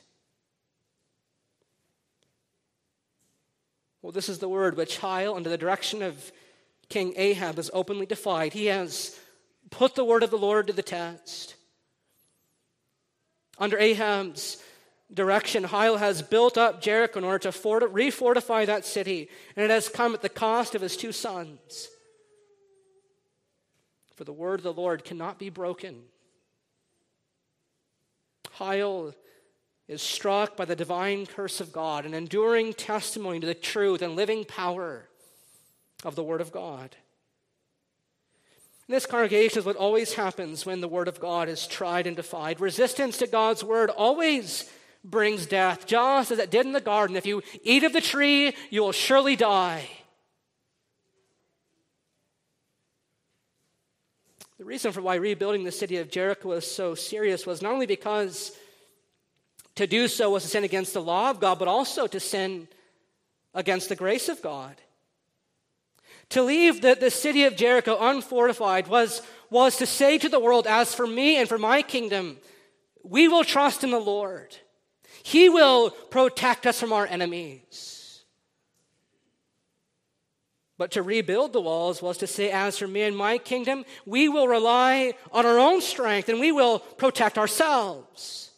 Well, 4.02 4.12
this 4.12 4.30
is 4.30 4.40
the 4.40 4.50
word 4.50 4.76
which 4.76 5.00
Hiel, 5.00 5.36
under 5.36 5.50
the 5.50 5.58
direction 5.58 6.02
of 6.02 6.32
King 6.90 7.14
Ahab 7.16 7.56
has 7.56 7.72
openly 7.74 8.06
defied. 8.06 8.54
He 8.54 8.66
has 8.66 9.18
put 9.70 9.96
the 9.96 10.04
word 10.04 10.24
of 10.24 10.30
the 10.30 10.38
Lord 10.38 10.68
to 10.68 10.74
the 10.74 10.84
test. 10.84 11.56
Under 13.58 13.78
Ahab's 13.78 14.62
direction, 15.14 15.64
Hiel 15.64 16.00
has 16.00 16.22
built 16.22 16.58
up 16.58 16.82
Jericho 16.82 17.20
in 17.20 17.26
order 17.26 17.52
to 17.52 17.58
refortify 17.58 18.66
that 18.66 18.86
city, 18.86 19.30
and 19.56 19.64
it 19.64 19.70
has 19.70 19.90
come 19.90 20.14
at 20.14 20.22
the 20.22 20.30
cost 20.30 20.76
of 20.76 20.82
his 20.82 20.98
two 20.98 21.12
sons. 21.12 21.90
For 24.16 24.24
the 24.24 24.34
word 24.34 24.60
of 24.60 24.64
the 24.64 24.74
Lord 24.74 25.04
cannot 25.04 25.40
be 25.40 25.50
broken. 25.50 26.04
Hiel 28.58 29.14
is 29.88 30.02
struck 30.02 30.56
by 30.56 30.66
the 30.66 30.76
divine 30.76 31.26
curse 31.26 31.60
of 31.60 31.74
God, 31.74 32.06
an 32.06 32.14
enduring 32.14 32.74
testimony 32.74 33.40
to 33.40 33.48
the 33.48 33.54
truth 33.54 34.02
and 34.02 34.16
living 34.16 34.46
power 34.46 35.10
of 36.04 36.16
the 36.16 36.24
Word 36.24 36.42
of 36.42 36.52
God. 36.52 36.96
This 38.88 39.06
congregation 39.06 39.60
is 39.60 39.66
what 39.66 39.76
always 39.76 40.14
happens 40.14 40.66
when 40.66 40.82
the 40.82 40.88
Word 40.88 41.08
of 41.08 41.20
God 41.20 41.48
is 41.48 41.68
tried 41.68 42.06
and 42.06 42.16
defied. 42.16 42.60
Resistance 42.60 43.18
to 43.18 43.28
God's 43.28 43.64
Word 43.64 43.90
always 43.90 44.70
brings 45.04 45.46
death, 45.46 45.86
just 45.86 46.32
as 46.32 46.40
it 46.40 46.52
did 46.52 46.66
in 46.66 46.72
the 46.72 46.82
garden. 46.82 47.16
If 47.16 47.26
you 47.26 47.42
eat 47.64 47.84
of 47.84 47.94
the 47.94 48.02
tree, 48.02 48.56
you 48.70 48.82
will 48.82 48.92
surely 48.92 49.36
die. 49.36 49.90
The 54.58 54.66
reason 54.66 54.92
for 54.94 55.02
why 55.02 55.16
rebuilding 55.16 55.66
the 55.66 55.72
city 55.72 55.98
of 55.98 56.10
Jericho 56.10 56.50
was 56.50 56.70
so 56.70 56.96
serious 56.96 57.46
was 57.46 57.62
not 57.62 57.74
only 57.74 57.86
because 57.86 58.58
to 59.76 59.88
do 59.88 60.08
so 60.08 60.30
was 60.30 60.44
to 60.44 60.50
sin 60.50 60.64
against 60.64 60.94
the 60.94 61.02
law 61.02 61.32
of 61.32 61.40
God, 61.40 61.60
but 61.60 61.68
also 61.68 62.08
to 62.08 62.20
sin 62.20 62.68
against 63.54 63.90
the 63.90 63.96
grace 63.96 64.30
of 64.30 64.42
God. 64.42 64.76
To 66.30 66.44
leave 66.44 66.82
the, 66.82 66.96
the 66.96 67.12
city 67.12 67.44
of 67.44 67.56
Jericho 67.56 67.98
unfortified 67.98 68.88
was, 68.88 69.22
was 69.50 69.78
to 69.78 69.86
say 69.86 70.18
to 70.18 70.30
the 70.30 70.40
world, 70.40 70.66
As 70.66 70.96
for 70.96 71.06
me 71.06 71.38
and 71.38 71.50
for 71.50 71.58
my 71.58 71.82
kingdom, 71.82 72.38
we 73.04 73.28
will 73.28 73.44
trust 73.44 73.84
in 73.84 73.92
the 73.92 74.00
Lord. 74.00 74.56
He 75.24 75.50
will 75.50 75.90
protect 75.90 76.68
us 76.68 76.80
from 76.80 76.94
our 76.94 77.08
enemies. 77.08 78.24
But 80.78 80.92
to 80.92 81.02
rebuild 81.02 81.54
the 81.54 81.62
walls 81.62 82.02
was 82.02 82.18
to 82.18 82.28
say, 82.28 82.52
As 82.52 82.78
for 82.78 82.88
me 82.88 83.04
and 83.04 83.16
my 83.16 83.38
kingdom, 83.38 83.86
we 84.06 84.28
will 84.28 84.48
rely 84.48 85.14
on 85.32 85.46
our 85.46 85.58
own 85.58 85.82
strength 85.82 86.28
and 86.28 86.40
we 86.40 86.52
will 86.52 86.80
protect 86.80 87.38
ourselves. 87.38 88.52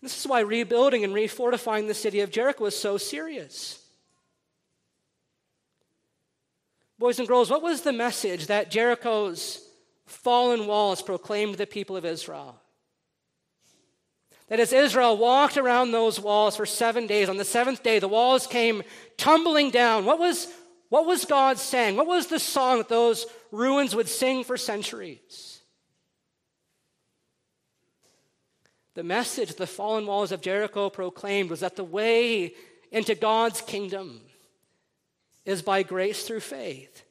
This 0.00 0.18
is 0.18 0.26
why 0.26 0.40
rebuilding 0.40 1.04
and 1.04 1.14
refortifying 1.14 1.86
the 1.86 1.94
city 1.94 2.18
of 2.20 2.32
Jericho 2.32 2.64
was 2.64 2.76
so 2.76 2.98
serious. 2.98 3.78
Boys 6.98 7.20
and 7.20 7.28
girls, 7.28 7.50
what 7.50 7.62
was 7.62 7.82
the 7.82 7.92
message 7.92 8.48
that 8.48 8.70
Jericho's 8.72 9.64
fallen 10.06 10.66
walls 10.66 11.00
proclaimed 11.00 11.52
to 11.52 11.58
the 11.58 11.66
people 11.66 11.96
of 11.96 12.04
Israel? 12.04 12.61
That 14.48 14.60
as 14.60 14.72
Israel 14.72 15.16
walked 15.16 15.56
around 15.56 15.92
those 15.92 16.20
walls 16.20 16.56
for 16.56 16.66
seven 16.66 17.06
days, 17.06 17.28
on 17.28 17.36
the 17.36 17.44
seventh 17.44 17.82
day, 17.82 17.98
the 17.98 18.08
walls 18.08 18.46
came 18.46 18.82
tumbling 19.16 19.70
down. 19.70 20.04
What 20.04 20.18
was, 20.18 20.48
what 20.88 21.06
was 21.06 21.24
God 21.24 21.58
saying? 21.58 21.96
What 21.96 22.06
was 22.06 22.26
the 22.26 22.38
song 22.38 22.78
that 22.78 22.88
those 22.88 23.26
ruins 23.50 23.94
would 23.94 24.08
sing 24.08 24.44
for 24.44 24.56
centuries? 24.56 25.60
The 28.94 29.02
message 29.02 29.54
the 29.54 29.66
fallen 29.66 30.06
walls 30.06 30.32
of 30.32 30.42
Jericho 30.42 30.90
proclaimed 30.90 31.48
was 31.48 31.60
that 31.60 31.76
the 31.76 31.84
way 31.84 32.52
into 32.90 33.14
God's 33.14 33.62
kingdom 33.62 34.20
is 35.46 35.62
by 35.62 35.82
grace 35.82 36.24
through 36.24 36.40
faith. 36.40 37.04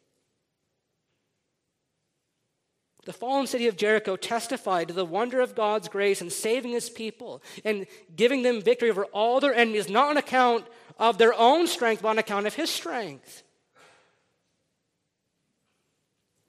The 3.06 3.14
fallen 3.14 3.48
city 3.48 3.68
of 3.68 3.78
Jericho 3.78 4.16
testified 4.16 4.88
to 4.88 4.94
the 4.94 5.06
wonder 5.06 5.40
of 5.40 5.56
God's 5.56 5.88
grace 5.88 6.22
in 6.22 6.30
saving 6.30 6.72
his 6.72 6.90
people 6.90 7.42
and 7.66 7.88
giving 8.16 8.44
them 8.44 8.62
victory 8.62 8.92
over 8.92 9.06
all 9.06 9.40
their 9.40 9.56
enemies, 9.56 9.90
not 9.90 10.10
on 10.10 10.18
account 10.18 10.66
of 11.00 11.18
their 11.18 11.34
own 11.34 11.66
strength, 11.66 12.04
but 12.04 12.10
on 12.10 12.20
account 12.20 12.46
of 12.46 12.54
his 12.54 12.70
strength. 12.70 13.42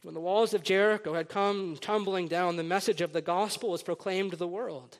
When 0.03 0.15
the 0.15 0.21
walls 0.21 0.53
of 0.53 0.63
Jericho 0.63 1.15
had 1.15 1.29
come 1.29 1.79
tumbling 1.81 2.29
down, 2.29 2.57
the 2.57 2.65
message 2.65 3.01
of 3.01 3.13
the 3.13 3.23
gospel 3.23 3.71
was 3.71 3.83
proclaimed 3.83 4.33
to 4.33 4.37
the 4.37 4.49
world. 4.49 4.99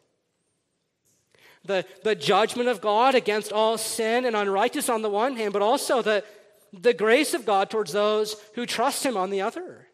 The, 1.65 1.85
the 2.03 2.15
judgment 2.15 2.69
of 2.69 2.81
God 2.81 3.15
against 3.15 3.53
all 3.53 3.77
sin 3.77 4.25
and 4.25 4.35
unrighteousness 4.35 4.89
on 4.89 5.03
the 5.03 5.11
one 5.11 5.37
hand, 5.37 5.53
but 5.53 5.63
also 5.63 6.01
the, 6.01 6.25
the 6.73 6.95
grace 6.95 7.35
of 7.35 7.45
God 7.45 7.69
towards 7.69 7.93
those 7.93 8.37
who 8.55 8.65
trust 8.65 9.05
Him 9.05 9.17
on 9.17 9.31
the 9.31 9.43
other. 9.43 9.87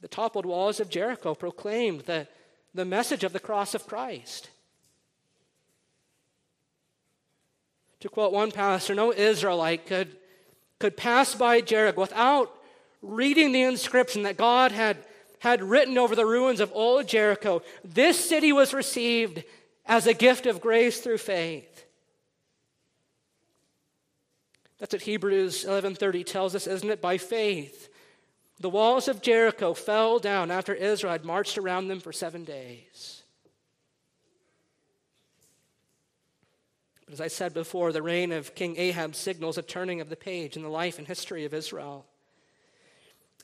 The 0.00 0.08
toppled 0.08 0.46
walls 0.46 0.80
of 0.80 0.88
Jericho 0.88 1.34
proclaimed 1.34 2.02
the, 2.02 2.26
the 2.74 2.84
message 2.84 3.24
of 3.24 3.32
the 3.32 3.40
cross 3.40 3.74
of 3.74 3.86
Christ. 3.86 4.50
To 8.00 8.08
quote 8.08 8.32
one 8.32 8.50
pastor, 8.50 8.94
no 8.94 9.12
Israelite 9.12 9.86
could, 9.86 10.16
could 10.78 10.96
pass 10.96 11.34
by 11.34 11.60
Jericho 11.60 12.00
without 12.00 12.50
reading 13.02 13.52
the 13.52 13.62
inscription 13.62 14.22
that 14.22 14.38
God 14.38 14.72
had, 14.72 14.96
had 15.40 15.62
written 15.62 15.98
over 15.98 16.16
the 16.16 16.24
ruins 16.24 16.60
of 16.60 16.72
old 16.74 17.06
Jericho. 17.06 17.62
This 17.84 18.18
city 18.18 18.52
was 18.52 18.72
received 18.72 19.44
as 19.84 20.06
a 20.06 20.14
gift 20.14 20.46
of 20.46 20.60
grace 20.60 21.00
through 21.00 21.18
faith. 21.18 21.84
That's 24.78 24.94
what 24.94 25.02
Hebrews 25.02 25.66
11:30 25.66 26.24
tells 26.24 26.54
us, 26.54 26.66
isn't 26.66 26.88
it? 26.88 27.02
By 27.02 27.18
faith, 27.18 27.89
the 28.60 28.70
walls 28.70 29.08
of 29.08 29.22
Jericho 29.22 29.74
fell 29.74 30.18
down 30.18 30.50
after 30.50 30.74
Israel 30.74 31.12
had 31.12 31.24
marched 31.24 31.56
around 31.56 31.88
them 31.88 31.98
for 31.98 32.12
7 32.12 32.44
days. 32.44 33.22
But 37.06 37.14
as 37.14 37.20
I 37.20 37.28
said 37.28 37.54
before, 37.54 37.90
the 37.90 38.02
reign 38.02 38.30
of 38.30 38.54
King 38.54 38.76
Ahab 38.76 39.16
signals 39.16 39.58
a 39.58 39.62
turning 39.62 40.00
of 40.00 40.10
the 40.10 40.16
page 40.16 40.56
in 40.56 40.62
the 40.62 40.68
life 40.68 40.98
and 40.98 41.08
history 41.08 41.44
of 41.44 41.54
Israel. 41.54 42.06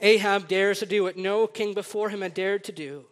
Ahab 0.03 0.47
dares 0.47 0.81
to 0.81 0.87
do 0.87 1.03
what 1.03 1.17
no 1.17 1.47
king 1.47 1.73
before 1.73 2.11
him 2.11 2.21
had 2.21 2.35
dared 2.35 2.63
to 2.65 2.73
do. 2.73 3.07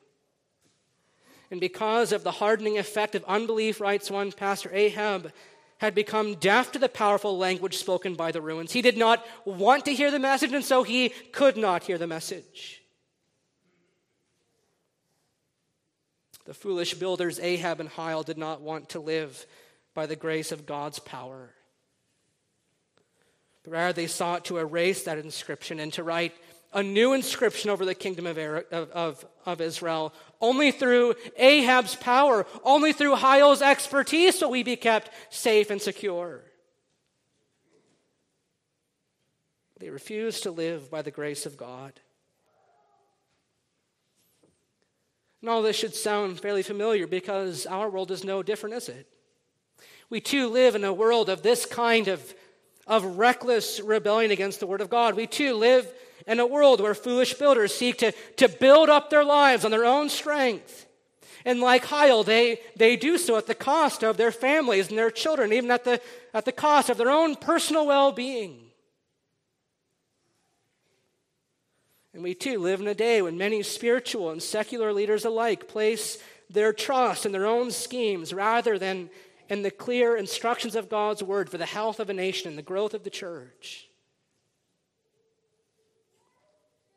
And 1.50 1.58
because 1.60 2.12
of 2.12 2.22
the 2.22 2.32
hardening 2.32 2.78
effect 2.78 3.14
of 3.14 3.24
unbelief, 3.24 3.80
writes 3.80 4.10
one 4.10 4.30
pastor, 4.30 4.70
Ahab 4.72 5.32
had 5.78 5.94
become 5.94 6.34
deaf 6.34 6.72
to 6.72 6.78
the 6.78 6.88
powerful 6.88 7.36
language 7.36 7.76
spoken 7.76 8.14
by 8.14 8.32
the 8.32 8.40
ruins. 8.40 8.72
He 8.72 8.82
did 8.82 8.96
not 8.96 9.26
want 9.44 9.84
to 9.86 9.94
hear 9.94 10.10
the 10.10 10.18
message, 10.18 10.52
and 10.52 10.64
so 10.64 10.82
he 10.82 11.10
could 11.32 11.56
not 11.56 11.84
hear 11.84 11.98
the 11.98 12.06
message. 12.06 12.82
The 16.44 16.54
foolish 16.54 16.94
builders, 16.94 17.40
Ahab 17.40 17.80
and 17.80 17.88
Hiel, 17.88 18.24
did 18.24 18.38
not 18.38 18.60
want 18.60 18.90
to 18.90 19.00
live 19.00 19.46
by 19.94 20.06
the 20.06 20.16
grace 20.16 20.52
of 20.52 20.66
God's 20.66 20.98
power. 20.98 21.54
But 23.62 23.72
rather, 23.72 23.92
they 23.94 24.06
sought 24.06 24.44
to 24.46 24.58
erase 24.58 25.04
that 25.04 25.18
inscription 25.18 25.80
and 25.80 25.92
to 25.94 26.02
write 26.02 26.34
a 26.74 26.82
new 26.82 27.12
inscription 27.12 27.70
over 27.70 27.84
the 27.84 27.94
kingdom 27.94 28.26
of, 28.26 28.36
of, 28.36 29.24
of, 29.46 29.60
Israel. 29.60 30.12
Only 30.40 30.72
through 30.72 31.14
Ahab's 31.36 31.94
power, 31.94 32.46
only 32.64 32.92
through 32.92 33.14
Hiel's 33.14 33.62
expertise 33.62 34.42
will 34.42 34.50
we 34.50 34.64
be 34.64 34.76
kept 34.76 35.10
safe 35.30 35.70
and 35.70 35.80
secure. 35.80 36.42
They 39.78 39.88
refuse 39.88 40.40
to 40.42 40.50
live 40.50 40.90
by 40.90 41.02
the 41.02 41.10
grace 41.10 41.46
of 41.46 41.56
God. 41.56 41.92
And 45.40 45.50
all 45.50 45.62
this 45.62 45.76
should 45.76 45.94
sound 45.94 46.40
fairly 46.40 46.62
familiar 46.62 47.06
because 47.06 47.66
our 47.66 47.90
world 47.90 48.10
is 48.10 48.24
no 48.24 48.42
different, 48.42 48.76
is 48.76 48.88
it? 48.88 49.06
We 50.10 50.20
too 50.20 50.48
live 50.48 50.74
in 50.74 50.84
a 50.84 50.92
world 50.92 51.28
of 51.28 51.42
this 51.42 51.66
kind 51.66 52.08
of, 52.08 52.34
of 52.86 53.18
reckless 53.18 53.78
rebellion 53.80 54.30
against 54.30 54.60
the 54.60 54.66
Word 54.66 54.80
of 54.80 54.90
God. 54.90 55.14
We 55.14 55.26
too 55.26 55.54
live 55.54 55.86
in 56.26 56.40
a 56.40 56.46
world 56.46 56.80
where 56.80 56.94
foolish 56.94 57.34
builders 57.34 57.74
seek 57.74 57.98
to, 57.98 58.12
to 58.36 58.48
build 58.48 58.88
up 58.88 59.10
their 59.10 59.24
lives 59.24 59.64
on 59.64 59.70
their 59.70 59.84
own 59.84 60.08
strength. 60.08 60.86
And 61.44 61.60
like 61.60 61.84
Hiel, 61.84 62.24
they, 62.24 62.60
they 62.76 62.96
do 62.96 63.18
so 63.18 63.36
at 63.36 63.46
the 63.46 63.54
cost 63.54 64.02
of 64.02 64.16
their 64.16 64.32
families 64.32 64.88
and 64.88 64.96
their 64.96 65.10
children, 65.10 65.52
even 65.52 65.70
at 65.70 65.84
the, 65.84 66.00
at 66.32 66.46
the 66.46 66.52
cost 66.52 66.88
of 66.88 66.96
their 66.96 67.10
own 67.10 67.36
personal 67.36 67.86
well 67.86 68.12
being. 68.12 68.60
And 72.14 72.22
we 72.22 72.34
too 72.34 72.58
live 72.60 72.80
in 72.80 72.86
a 72.86 72.94
day 72.94 73.20
when 73.20 73.36
many 73.36 73.62
spiritual 73.62 74.30
and 74.30 74.42
secular 74.42 74.92
leaders 74.92 75.24
alike 75.24 75.68
place 75.68 76.18
their 76.48 76.72
trust 76.72 77.26
in 77.26 77.32
their 77.32 77.46
own 77.46 77.70
schemes 77.72 78.32
rather 78.32 78.78
than 78.78 79.10
in 79.48 79.62
the 79.62 79.70
clear 79.70 80.16
instructions 80.16 80.76
of 80.76 80.88
God's 80.88 81.22
word 81.22 81.50
for 81.50 81.58
the 81.58 81.66
health 81.66 82.00
of 82.00 82.08
a 82.08 82.14
nation 82.14 82.48
and 82.48 82.56
the 82.56 82.62
growth 82.62 82.94
of 82.94 83.04
the 83.04 83.10
church. 83.10 83.88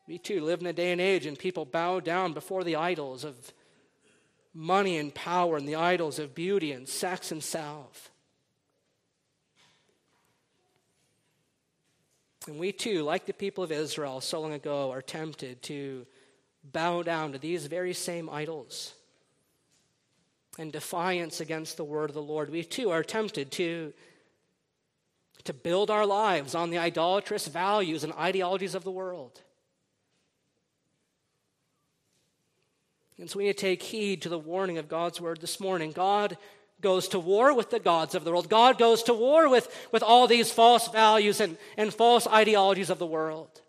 We 0.08 0.18
too 0.18 0.42
live 0.42 0.62
in 0.62 0.68
a 0.68 0.74
day 0.74 0.92
and 0.92 1.02
age 1.02 1.26
and 1.26 1.38
people 1.38 1.66
bow 1.66 2.00
down 2.00 2.34
before 2.34 2.64
the 2.64 2.78
idols 2.78 3.26
of 3.26 3.36
money 4.54 4.98
and 4.98 5.14
power 5.14 5.58
and 5.58 5.68
the 5.68 5.76
idols 5.76 6.18
of 6.18 6.34
beauty 6.34 6.72
and 6.72 6.88
sex 6.88 7.32
and 7.32 7.44
self. 7.44 8.10
And 12.48 12.58
we 12.58 12.72
too, 12.72 13.04
like 13.04 13.26
the 13.26 13.34
people 13.34 13.64
of 13.64 13.72
Israel 13.74 14.22
so 14.22 14.40
long 14.40 14.54
ago, 14.54 14.90
are 14.92 15.02
tempted 15.02 15.62
to 15.64 16.08
bow 16.64 17.04
down 17.04 17.34
to 17.34 17.38
these 17.38 17.66
very 17.66 17.94
same 17.94 18.30
idols 18.30 18.94
in 20.58 20.72
defiance 20.72 21.42
against 21.42 21.76
the 21.76 21.84
word 21.84 22.10
of 22.10 22.14
the 22.14 22.22
Lord. 22.22 22.50
We 22.50 22.64
too 22.64 22.90
are 22.90 23.04
tempted 23.04 23.52
to, 23.52 23.94
to 25.44 25.54
build 25.54 25.92
our 25.92 26.06
lives 26.06 26.56
on 26.56 26.70
the 26.70 26.78
idolatrous 26.78 27.48
values 27.48 28.06
and 28.06 28.14
ideologies 28.14 28.74
of 28.74 28.86
the 28.86 28.92
world. 28.92 29.42
And 33.20 33.30
so 33.30 33.40
we 33.40 33.46
need 33.46 33.58
to 33.58 33.62
take 33.62 33.82
heed 33.82 34.22
to 34.24 34.30
the 34.30 34.38
warning 34.38 34.78
of 34.78 34.88
God's 34.88 35.20
word 35.20 35.42
this 35.42 35.60
morning. 35.60 35.92
God 35.92 36.38
goes 36.82 37.08
to 37.10 37.20
war 37.20 37.56
with 37.56 37.72
the 37.72 37.80
gods 37.80 38.14
of 38.14 38.24
the 38.24 38.32
world. 38.32 38.50
God 38.50 38.78
goes 38.78 39.04
to 39.04 39.14
war 39.14 39.50
with, 39.50 39.68
with 39.92 40.04
all 40.04 40.28
these 40.28 40.52
false 40.52 40.88
values 40.90 41.42
and, 41.42 41.58
and 41.76 41.94
false 41.94 42.28
ideologies 42.28 42.92
of 42.92 43.00
the 43.00 43.06
world. 43.08 43.62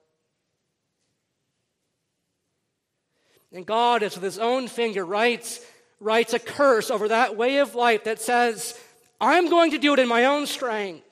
And 3.53 3.65
God, 3.65 4.03
as 4.03 4.15
with 4.15 4.25
his 4.25 4.39
own 4.39 4.69
finger, 4.69 5.07
writes, 5.07 5.61
writes 6.01 6.35
a 6.35 6.39
curse 6.39 6.91
over 6.91 7.09
that 7.09 7.37
way 7.37 7.59
of 7.59 7.75
life 7.75 8.05
that 8.05 8.21
says, 8.21 8.79
I'm 9.21 9.49
going 9.49 9.71
to 9.71 9.79
do 9.79 9.95
it 9.95 9.99
in 9.99 10.09
my 10.09 10.27
own 10.27 10.47
strength. 10.47 11.05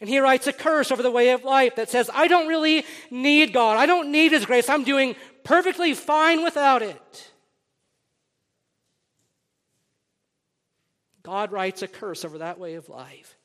And 0.00 0.08
he 0.08 0.18
writes 0.18 0.46
a 0.46 0.52
curse 0.52 0.90
over 0.90 1.02
the 1.02 1.10
way 1.10 1.30
of 1.30 1.44
life 1.44 1.76
that 1.76 1.90
says, 1.90 2.08
I 2.14 2.28
don't 2.28 2.48
really 2.48 2.84
need 3.10 3.52
God. 3.52 3.76
I 3.76 3.86
don't 3.86 4.10
need 4.10 4.32
his 4.32 4.46
grace. 4.46 4.68
I'm 4.68 4.84
doing 4.84 5.16
perfectly 5.44 5.94
fine 5.94 6.42
without 6.42 6.82
it. 6.82 7.30
God 11.22 11.52
writes 11.52 11.82
a 11.82 11.88
curse 11.88 12.24
over 12.24 12.38
that 12.38 12.58
way 12.58 12.74
of 12.74 12.88
life. 12.88 13.36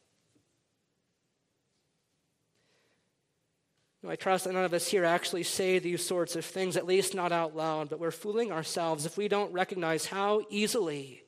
I 4.08 4.16
trust 4.16 4.44
that 4.46 4.54
none 4.54 4.66
of 4.66 4.74
us 4.74 4.88
here 4.88 5.04
actually 5.04 5.44
say 5.44 5.80
these 5.80 6.06
sorts 6.06 6.36
of 6.36 6.46
things, 6.46 6.78
at 6.78 6.86
least 6.86 7.16
not 7.16 7.32
out 7.32 7.56
loud, 7.56 7.90
but 7.90 8.00
we're 8.00 8.12
fooling 8.12 8.52
ourselves 8.52 9.06
if 9.06 9.18
we 9.18 9.28
don't 9.28 9.52
recognize 9.52 10.06
how 10.06 10.44
easily 10.50 11.24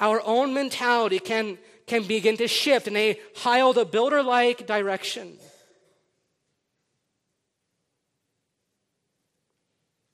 our 0.00 0.20
own 0.24 0.54
mentality 0.54 1.18
can, 1.18 1.58
can 1.86 2.02
begin 2.04 2.36
to 2.38 2.48
shift 2.48 2.88
in 2.88 2.96
a 2.96 3.18
Hiel 3.36 3.74
the 3.74 3.84
Builder 3.84 4.22
like 4.22 4.66
direction. 4.66 5.38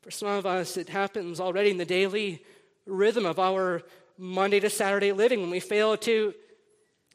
For 0.02 0.10
some 0.10 0.28
of 0.28 0.46
us, 0.46 0.76
it 0.76 0.88
happens 0.88 1.40
already 1.40 1.70
in 1.70 1.78
the 1.78 1.84
daily 1.84 2.44
rhythm 2.86 3.24
of 3.24 3.38
our 3.38 3.82
Monday 4.18 4.60
to 4.60 4.68
Saturday 4.68 5.12
living 5.12 5.40
when 5.40 5.50
we 5.50 5.60
fail 5.60 5.96
to, 5.96 6.34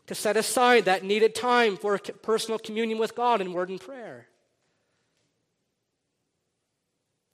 to 0.08 0.16
set 0.16 0.38
aside 0.38 0.86
that 0.86 1.04
needed 1.04 1.36
time 1.36 1.78
for 1.78 1.98
personal 1.98 2.58
communion 2.58 2.98
with 2.98 3.14
God 3.14 3.42
in 3.42 3.54
word 3.54 3.70
and 3.70 3.80
prayer. 3.80 4.28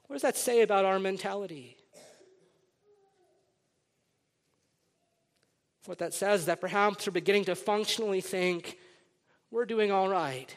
What 0.08 0.16
does 0.16 0.24
that 0.24 0.38
say 0.38 0.62
about 0.62 0.86
our 0.86 1.00
mentality? 1.00 1.78
What 5.86 6.00
that 6.00 6.14
says 6.14 6.42
is 6.42 6.46
that 6.48 6.62
perhaps 6.62 7.06
we're 7.06 7.14
beginning 7.14 7.46
to 7.46 7.56
functionally 7.56 8.22
think 8.22 8.78
we're 9.52 9.66
doing 9.66 9.92
all 9.92 10.08
right. 10.08 10.56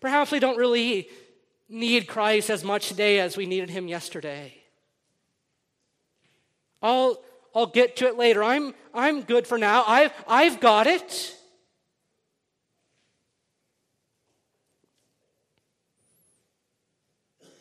Perhaps 0.00 0.30
we 0.30 0.38
don't 0.38 0.56
really 0.56 1.08
need 1.68 2.06
Christ 2.06 2.50
as 2.50 2.64
much 2.64 2.88
today 2.88 3.20
as 3.20 3.36
we 3.36 3.46
needed 3.46 3.70
him 3.70 3.88
yesterday. 3.88 4.54
I'll, 6.82 7.22
I'll 7.54 7.66
get 7.66 7.96
to 7.96 8.06
it 8.06 8.16
later. 8.16 8.44
I'm, 8.44 8.74
I'm 8.92 9.22
good 9.22 9.46
for 9.46 9.56
now. 9.56 9.84
I've, 9.86 10.12
I've 10.28 10.60
got 10.60 10.86
it. 10.86 11.34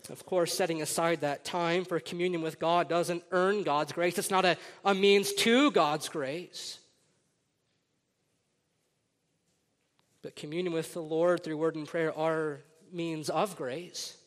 Of 0.10 0.26
course, 0.26 0.54
setting 0.54 0.82
aside 0.82 1.22
that 1.22 1.46
time 1.46 1.86
for 1.86 2.00
communion 2.00 2.42
with 2.42 2.60
God 2.60 2.90
doesn't 2.90 3.24
earn 3.32 3.64
God's 3.64 3.94
grace. 3.94 4.18
It's 4.18 4.30
not 4.30 4.44
a, 4.44 4.58
a 4.84 4.94
means 4.94 5.34
to 5.34 5.72
God's 5.72 6.10
grace. 6.10 6.78
But 10.22 10.36
communion 10.36 10.74
with 10.74 10.94
the 10.94 11.02
Lord 11.02 11.44
through 11.44 11.58
word 11.58 11.76
and 11.76 11.88
prayer 11.88 12.18
are 12.18 12.60
means 12.94 13.30
of 13.30 13.56
grace. 13.56 14.18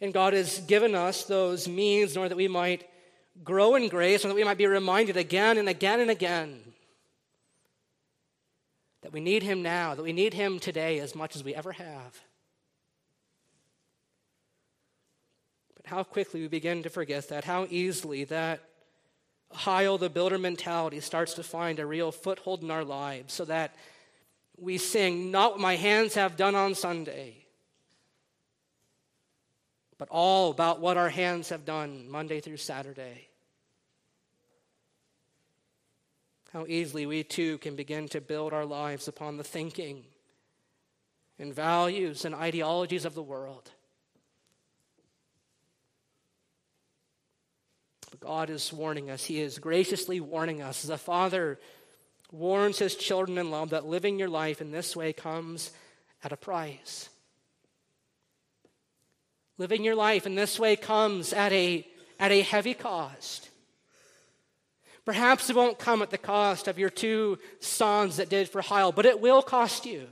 And 0.00 0.12
God 0.12 0.32
has 0.32 0.60
given 0.60 0.94
us 0.94 1.24
those 1.24 1.66
means 1.66 2.12
in 2.12 2.18
order 2.18 2.28
that 2.28 2.36
we 2.36 2.48
might 2.48 2.88
grow 3.42 3.74
in 3.74 3.88
grace 3.88 4.22
and 4.22 4.30
that 4.30 4.36
we 4.36 4.44
might 4.44 4.58
be 4.58 4.66
reminded 4.66 5.16
again 5.16 5.58
and 5.58 5.68
again 5.68 6.00
and 6.00 6.10
again 6.10 6.60
that 9.02 9.12
we 9.12 9.20
need 9.20 9.42
Him 9.42 9.62
now, 9.62 9.94
that 9.94 10.02
we 10.02 10.12
need 10.12 10.34
Him 10.34 10.58
today 10.58 10.98
as 10.98 11.14
much 11.14 11.36
as 11.36 11.44
we 11.44 11.54
ever 11.54 11.72
have. 11.72 12.20
But 15.76 15.86
how 15.86 16.02
quickly 16.02 16.40
we 16.40 16.48
begin 16.48 16.82
to 16.82 16.90
forget 16.90 17.28
that, 17.28 17.44
how 17.44 17.66
easily 17.70 18.24
that 18.24 18.60
Hiel 19.52 19.98
the 19.98 20.10
builder 20.10 20.38
mentality 20.38 21.00
starts 21.00 21.34
to 21.34 21.42
find 21.42 21.78
a 21.78 21.86
real 21.86 22.12
foothold 22.12 22.62
in 22.62 22.70
our 22.70 22.84
lives 22.84 23.32
so 23.32 23.44
that 23.46 23.74
we 24.58 24.76
sing, 24.76 25.30
Not 25.30 25.52
what 25.52 25.60
my 25.60 25.76
hands 25.76 26.14
have 26.14 26.36
done 26.36 26.54
on 26.54 26.74
Sunday, 26.74 27.37
but 29.98 30.08
all 30.10 30.50
about 30.50 30.80
what 30.80 30.96
our 30.96 31.10
hands 31.10 31.48
have 31.48 31.64
done 31.64 32.08
Monday 32.08 32.40
through 32.40 32.56
Saturday. 32.56 33.28
How 36.52 36.64
easily 36.66 37.04
we 37.04 37.24
too 37.24 37.58
can 37.58 37.76
begin 37.76 38.08
to 38.08 38.20
build 38.20 38.52
our 38.52 38.64
lives 38.64 39.08
upon 39.08 39.36
the 39.36 39.44
thinking 39.44 40.04
and 41.38 41.52
values 41.52 42.24
and 42.24 42.34
ideologies 42.34 43.04
of 43.04 43.14
the 43.14 43.22
world. 43.22 43.70
But 48.10 48.20
God 48.20 48.50
is 48.50 48.72
warning 48.72 49.10
us. 49.10 49.24
He 49.24 49.40
is 49.40 49.58
graciously 49.58 50.20
warning 50.20 50.62
us 50.62 50.88
a 50.88 50.96
father 50.96 51.58
warns 52.30 52.78
his 52.78 52.94
children 52.94 53.38
in 53.38 53.50
love 53.50 53.70
that 53.70 53.86
living 53.86 54.18
your 54.18 54.28
life 54.28 54.60
in 54.60 54.70
this 54.70 54.94
way 54.94 55.12
comes 55.12 55.70
at 56.22 56.32
a 56.32 56.36
price. 56.36 57.08
Living 59.58 59.84
your 59.84 59.96
life 59.96 60.24
in 60.24 60.36
this 60.36 60.58
way 60.58 60.76
comes 60.76 61.32
at 61.32 61.52
a, 61.52 61.86
at 62.20 62.30
a 62.30 62.42
heavy 62.42 62.74
cost. 62.74 63.50
Perhaps 65.04 65.50
it 65.50 65.56
won't 65.56 65.78
come 65.78 66.00
at 66.00 66.10
the 66.10 66.18
cost 66.18 66.68
of 66.68 66.78
your 66.78 66.90
two 66.90 67.38
sons 67.60 68.18
that 68.18 68.28
did 68.28 68.48
for 68.48 68.62
Hiel, 68.62 68.92
but 68.92 69.06
it 69.06 69.20
will 69.20 69.42
cost 69.42 69.84
you. 69.84 70.06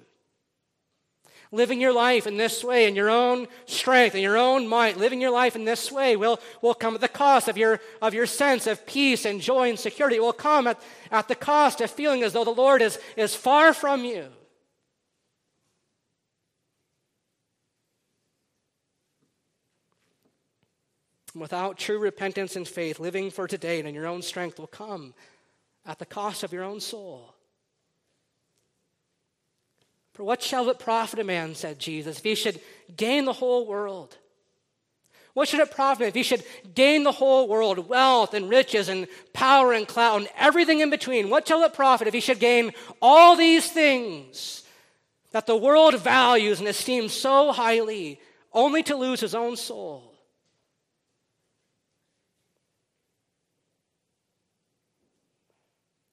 Living 1.52 1.80
your 1.80 1.92
life 1.92 2.26
in 2.26 2.36
this 2.36 2.64
way, 2.64 2.88
in 2.88 2.96
your 2.96 3.08
own 3.08 3.46
strength, 3.66 4.16
in 4.16 4.22
your 4.22 4.36
own 4.36 4.66
might, 4.66 4.96
living 4.96 5.20
your 5.20 5.30
life 5.30 5.54
in 5.54 5.64
this 5.64 5.92
way 5.92 6.16
will, 6.16 6.40
will 6.60 6.74
come 6.74 6.96
at 6.96 7.00
the 7.00 7.08
cost 7.08 7.46
of 7.46 7.56
your, 7.56 7.78
of 8.02 8.14
your 8.14 8.26
sense 8.26 8.66
of 8.66 8.84
peace 8.84 9.24
and 9.24 9.40
joy 9.40 9.68
and 9.68 9.78
security. 9.78 10.16
It 10.16 10.22
will 10.22 10.32
come 10.32 10.66
at, 10.66 10.80
at 11.12 11.28
the 11.28 11.36
cost 11.36 11.80
of 11.80 11.90
feeling 11.90 12.24
as 12.24 12.32
though 12.32 12.44
the 12.44 12.50
Lord 12.50 12.82
is, 12.82 12.98
is 13.16 13.36
far 13.36 13.72
from 13.72 14.04
you. 14.04 14.26
Without 21.36 21.76
true 21.76 21.98
repentance 21.98 22.56
and 22.56 22.66
faith, 22.66 22.98
living 22.98 23.30
for 23.30 23.46
today 23.46 23.78
and 23.78 23.86
in 23.86 23.94
your 23.94 24.06
own 24.06 24.22
strength 24.22 24.58
will 24.58 24.66
come 24.66 25.12
at 25.84 25.98
the 25.98 26.06
cost 26.06 26.42
of 26.42 26.52
your 26.52 26.64
own 26.64 26.80
soul. 26.80 27.34
For 30.14 30.24
what 30.24 30.42
shall 30.42 30.70
it 30.70 30.78
profit 30.78 31.18
a 31.18 31.24
man, 31.24 31.54
said 31.54 31.78
Jesus, 31.78 32.18
if 32.18 32.24
he 32.24 32.34
should 32.34 32.58
gain 32.96 33.26
the 33.26 33.34
whole 33.34 33.66
world? 33.66 34.16
What 35.34 35.48
should 35.48 35.60
it 35.60 35.70
profit 35.70 36.08
if 36.08 36.14
he 36.14 36.22
should 36.22 36.42
gain 36.74 37.04
the 37.04 37.12
whole 37.12 37.46
world, 37.46 37.86
wealth 37.86 38.32
and 38.32 38.48
riches 38.48 38.88
and 38.88 39.06
power 39.34 39.74
and 39.74 39.86
clout 39.86 40.20
and 40.20 40.30
everything 40.38 40.80
in 40.80 40.88
between? 40.88 41.28
What 41.28 41.46
shall 41.46 41.62
it 41.64 41.74
profit 41.74 42.08
if 42.08 42.14
he 42.14 42.20
should 42.20 42.40
gain 42.40 42.72
all 43.02 43.36
these 43.36 43.70
things 43.70 44.62
that 45.32 45.46
the 45.46 45.54
world 45.56 46.00
values 46.00 46.60
and 46.60 46.68
esteems 46.68 47.12
so 47.12 47.52
highly, 47.52 48.18
only 48.54 48.82
to 48.84 48.96
lose 48.96 49.20
his 49.20 49.34
own 49.34 49.56
soul? 49.56 50.15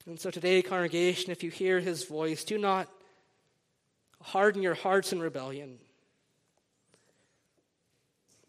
And 0.06 0.20
so 0.20 0.30
today, 0.30 0.60
congregation, 0.60 1.32
if 1.32 1.42
you 1.42 1.50
hear 1.50 1.80
his 1.80 2.04
voice, 2.04 2.44
do 2.44 2.58
not 2.58 2.88
harden 4.20 4.62
your 4.62 4.74
hearts 4.74 5.12
in 5.12 5.20
rebellion. 5.20 5.78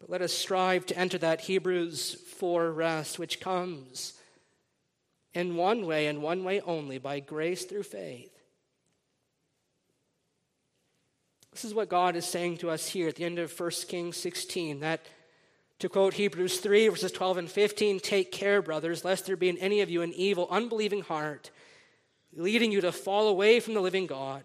But 0.00 0.10
let 0.10 0.22
us 0.22 0.32
strive 0.32 0.84
to 0.86 0.98
enter 0.98 1.18
that 1.18 1.42
Hebrews 1.42 2.14
4 2.38 2.70
rest, 2.70 3.18
which 3.18 3.40
comes 3.40 4.14
in 5.32 5.56
one 5.56 5.86
way 5.86 6.06
and 6.06 6.22
one 6.22 6.44
way 6.44 6.60
only 6.60 6.98
by 6.98 7.20
grace 7.20 7.64
through 7.64 7.82
faith. 7.84 8.32
This 11.52 11.64
is 11.64 11.72
what 11.72 11.88
God 11.88 12.16
is 12.16 12.26
saying 12.26 12.58
to 12.58 12.70
us 12.70 12.86
here 12.86 13.08
at 13.08 13.16
the 13.16 13.24
end 13.24 13.38
of 13.38 13.58
1 13.58 13.70
Kings 13.88 14.18
16 14.18 14.80
that, 14.80 15.00
to 15.78 15.88
quote 15.88 16.14
Hebrews 16.14 16.58
3, 16.60 16.88
verses 16.88 17.12
12 17.12 17.36
and 17.38 17.50
15, 17.50 18.00
take 18.00 18.32
care, 18.32 18.62
brothers, 18.62 19.04
lest 19.04 19.26
there 19.26 19.36
be 19.36 19.48
in 19.48 19.58
any 19.58 19.80
of 19.80 19.90
you 19.90 20.02
an 20.02 20.12
evil, 20.14 20.48
unbelieving 20.50 21.02
heart, 21.02 21.50
leading 22.34 22.72
you 22.72 22.80
to 22.80 22.92
fall 22.92 23.28
away 23.28 23.60
from 23.60 23.74
the 23.74 23.80
living 23.80 24.06
God. 24.06 24.44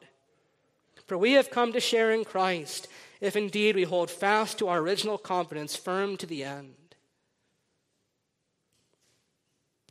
For 1.07 1.17
we 1.17 1.33
have 1.33 1.49
come 1.49 1.73
to 1.73 1.79
share 1.79 2.11
in 2.11 2.25
Christ, 2.25 2.87
if 3.21 3.35
indeed 3.35 3.75
we 3.75 3.83
hold 3.83 4.09
fast 4.09 4.59
to 4.59 4.67
our 4.67 4.79
original 4.79 5.17
confidence 5.17 5.75
firm 5.75 6.17
to 6.17 6.25
the 6.25 6.43
end. 6.43 6.75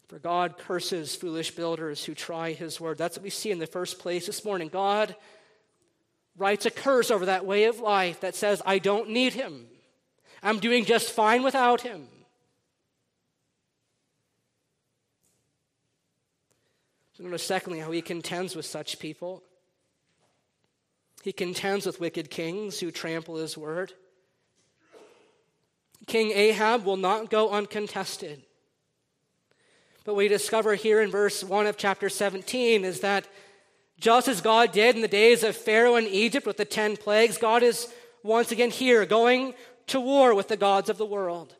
For 0.09 0.19
God 0.19 0.59
curses 0.59 1.15
foolish 1.15 1.53
builders 1.53 2.05
who 2.05 2.15
try 2.15 2.53
his 2.53 2.81
word. 2.81 2.99
That's 2.99 3.17
what 3.17 3.23
we 3.23 3.31
see 3.31 3.53
in 3.53 3.61
the 3.61 3.67
first 3.67 3.99
place 3.99 4.27
this 4.27 4.45
morning. 4.45 4.69
God 4.69 5.15
writes 6.37 6.67
a 6.67 6.71
curse 6.71 7.11
over 7.11 7.27
that 7.27 7.47
way 7.47 7.65
of 7.65 7.79
life 7.79 8.21
that 8.21 8.35
says, 8.35 8.61
I 8.67 8.79
don't 8.79 9.11
need 9.11 9.35
him. 9.35 9.67
I'm 10.43 10.59
doing 10.59 10.85
just 10.85 11.13
fine 11.13 11.43
without 11.43 11.83
him. 11.83 12.09
So 17.13 17.25
notice, 17.25 17.43
secondly, 17.43 17.81
how 17.81 17.91
he 17.91 18.01
contends 18.01 18.57
with 18.57 18.65
such 18.65 18.99
people. 18.99 19.43
He 21.23 21.33
contends 21.33 21.85
with 21.85 22.01
wicked 22.01 22.31
kings 22.31 22.81
who 22.81 22.91
trample 22.91 23.37
his 23.37 23.59
word. 23.59 23.93
King 26.07 26.31
Ahab 26.31 26.85
will 26.85 26.97
not 26.97 27.31
go 27.31 27.51
uncontested. 27.51 28.43
But 30.05 30.15
we 30.15 30.29
discover 30.29 30.75
here 30.75 31.03
in 31.03 31.11
verse 31.11 31.45
1 31.45 31.67
of 31.67 31.77
chapter 31.77 32.09
17 32.09 32.85
is 32.85 33.01
that 33.01 33.29
just 33.99 34.29
as 34.29 34.41
God 34.41 34.73
did 34.73 34.97
in 34.97 35.03
the 35.03 35.09
days 35.09 35.45
of 35.45 35.55
Pharaoh 35.55 35.97
in 35.97 36.07
Egypt 36.07 36.47
with 36.47 36.57
the 36.57 36.65
ten 36.65 36.97
plagues, 36.97 37.37
God 37.37 37.63
is 37.63 37.93
once 38.23 38.51
again 38.51 38.71
here 38.71 39.05
going 39.05 39.53
to 39.89 40.01
war 40.01 40.35
with 40.35 40.49
the 40.49 40.57
gods 40.57 40.89
of 40.89 40.99
the 40.99 41.07
world. 41.07 41.55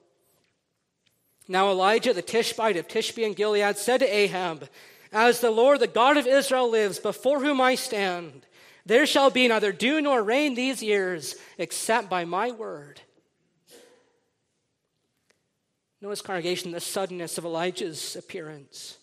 Now 1.49 1.71
Elijah 1.71 2.15
the 2.15 2.23
Tishbite 2.23 2.77
of 2.77 2.87
Tishbe 2.87 3.27
and 3.27 3.35
Gilead 3.35 3.77
said 3.77 3.99
to 3.99 4.07
Ahab, 4.07 4.69
As 5.13 5.41
the 5.41 5.51
Lord, 5.51 5.81
the 5.81 5.89
God 5.89 6.17
of 6.17 6.27
Israel, 6.27 6.71
lives, 6.71 6.99
before 6.99 7.41
whom 7.41 7.61
I 7.61 7.75
stand, 7.75 8.47
There 8.87 9.05
shall 9.05 9.31
be 9.31 9.49
neither 9.49 9.73
dew 9.73 10.01
nor 10.01 10.23
rain 10.23 10.55
these 10.55 10.83
years 10.83 11.37
except 11.59 12.09
by 12.09 12.25
my 12.25 12.51
word. 12.51 13.01
Notice, 16.01 16.23
congregation, 16.23 16.71
the 16.71 16.81
suddenness 16.81 17.37
of 17.37 17.45
Elijah's 17.45 18.17
appearance. 18.17 18.97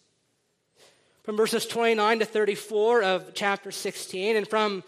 From 1.23 1.37
verses 1.37 1.65
29 1.65 2.19
to 2.19 2.25
34 2.25 3.03
of 3.03 3.33
chapter 3.35 3.69
16, 3.69 4.37
and 4.37 4.47
from 4.47 4.83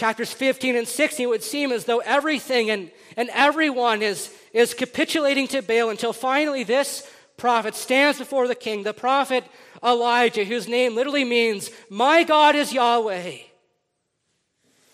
chapters 0.00 0.32
15 0.32 0.76
and 0.76 0.88
16, 0.88 1.24
it 1.24 1.28
would 1.28 1.42
seem 1.42 1.70
as 1.70 1.84
though 1.84 1.98
everything 1.98 2.70
and, 2.70 2.90
and 3.18 3.28
everyone 3.34 4.00
is, 4.00 4.34
is 4.54 4.72
capitulating 4.72 5.46
to 5.46 5.60
Baal 5.60 5.90
until 5.90 6.14
finally 6.14 6.64
this 6.64 7.06
prophet 7.36 7.74
stands 7.74 8.18
before 8.18 8.48
the 8.48 8.54
king, 8.54 8.82
the 8.82 8.94
prophet 8.94 9.44
Elijah, 9.84 10.42
whose 10.42 10.66
name 10.66 10.94
literally 10.94 11.24
means, 11.24 11.70
My 11.90 12.24
God 12.24 12.56
is 12.56 12.72
Yahweh. 12.72 13.36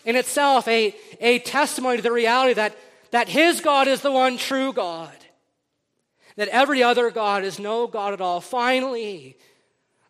In 0.03 0.17
itself, 0.17 0.67
a, 0.67 0.93
a 1.21 1.39
testimony 1.39 1.95
to 1.97 2.03
the 2.03 2.11
reality 2.11 2.55
that, 2.55 2.75
that 3.11 3.29
his 3.29 3.61
God 3.61 3.87
is 3.87 4.01
the 4.01 4.11
one 4.11 4.37
true 4.37 4.73
God, 4.73 5.15
that 6.35 6.49
every 6.49 6.83
other 6.83 7.11
God 7.11 7.45
is 7.45 7.59
no 7.59 7.87
God 7.87 8.11
at 8.11 8.19
all. 8.19 8.41
Finally, 8.41 9.37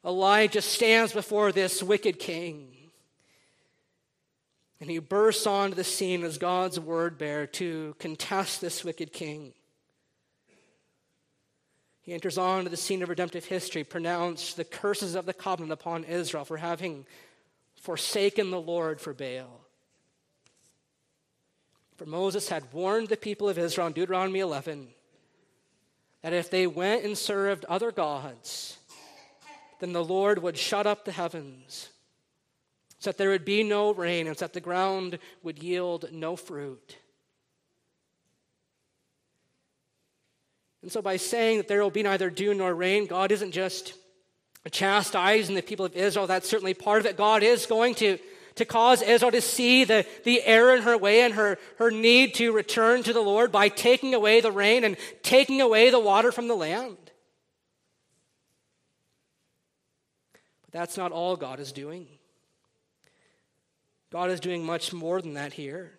Elijah 0.03 0.63
stands 0.63 1.13
before 1.13 1.51
this 1.51 1.83
wicked 1.83 2.17
king. 2.17 2.76
And 4.79 4.89
he 4.89 4.99
bursts 4.99 5.47
onto 5.47 5.75
the 5.75 5.83
scene 5.83 6.23
as 6.23 6.37
God's 6.37 6.79
word 6.79 7.17
bearer 7.17 7.47
to 7.47 7.95
contest 7.99 8.61
this 8.61 8.83
wicked 8.83 9.11
king. 9.11 9.53
He 12.01 12.13
enters 12.13 12.37
onto 12.37 12.69
the 12.69 12.77
scene 12.77 13.03
of 13.03 13.09
redemptive 13.09 13.45
history, 13.45 13.83
pronounced 13.83 14.55
the 14.55 14.63
curses 14.63 15.15
of 15.15 15.25
the 15.25 15.33
covenant 15.33 15.73
upon 15.73 16.03
Israel 16.05 16.45
for 16.45 16.57
having 16.57 17.05
forsaken 17.75 18.51
the 18.51 18.61
Lord 18.61 19.01
for 19.01 19.13
Baal. 19.13 19.61
For 21.97 22.05
Moses 22.05 22.47
had 22.47 22.71
warned 22.71 23.09
the 23.09 23.17
people 23.17 23.49
of 23.49 23.57
Israel 23.57 23.87
in 23.87 23.93
Deuteronomy 23.93 24.39
11 24.39 24.87
that 26.21 26.33
if 26.33 26.49
they 26.49 26.67
went 26.67 27.03
and 27.03 27.17
served 27.17 27.65
other 27.65 27.91
gods, 27.91 28.77
then 29.79 29.93
the 29.93 30.03
Lord 30.03 30.41
would 30.41 30.57
shut 30.57 30.87
up 30.87 31.05
the 31.05 31.11
heavens, 31.11 31.89
so 32.99 33.11
that 33.11 33.17
there 33.17 33.29
would 33.29 33.45
be 33.45 33.63
no 33.63 33.93
rain, 33.93 34.27
and 34.27 34.37
so 34.37 34.45
that 34.45 34.53
the 34.53 34.61
ground 34.61 35.19
would 35.43 35.61
yield 35.61 36.11
no 36.11 36.35
fruit. 36.35 36.97
And 40.81 40.91
so, 40.91 41.01
by 41.01 41.17
saying 41.17 41.57
that 41.57 41.67
there 41.67 41.81
will 41.81 41.91
be 41.91 42.03
neither 42.03 42.29
dew 42.29 42.53
nor 42.53 42.73
rain, 42.73 43.05
God 43.07 43.31
isn't 43.31 43.51
just 43.51 43.93
chastising 44.71 45.55
the 45.55 45.61
people 45.61 45.85
of 45.85 45.95
Israel. 45.95 46.27
That's 46.27 46.49
certainly 46.49 46.73
part 46.73 46.99
of 46.99 47.05
it. 47.05 47.17
God 47.17 47.43
is 47.43 47.65
going 47.65 47.95
to, 47.95 48.17
to 48.55 48.65
cause 48.65 49.01
Israel 49.01 49.31
to 49.31 49.41
see 49.41 49.83
the, 49.83 50.05
the 50.23 50.41
error 50.43 50.75
in 50.75 50.83
her 50.83 50.97
way 50.97 51.21
and 51.21 51.33
her, 51.33 51.57
her 51.77 51.91
need 51.91 52.35
to 52.35 52.51
return 52.51 53.03
to 53.03 53.13
the 53.13 53.21
Lord 53.21 53.51
by 53.51 53.69
taking 53.69 54.13
away 54.13 54.41
the 54.41 54.51
rain 54.51 54.83
and 54.83 54.97
taking 55.23 55.61
away 55.61 55.89
the 55.89 55.99
water 55.99 56.31
from 56.31 56.47
the 56.47 56.55
land. 56.55 56.97
But 60.63 60.71
that's 60.71 60.97
not 60.97 61.11
all 61.11 61.35
God 61.35 61.59
is 61.59 61.71
doing. 61.71 62.07
God 64.11 64.29
is 64.29 64.39
doing 64.39 64.65
much 64.65 64.93
more 64.93 65.21
than 65.21 65.33
that 65.33 65.53
here. 65.53 65.97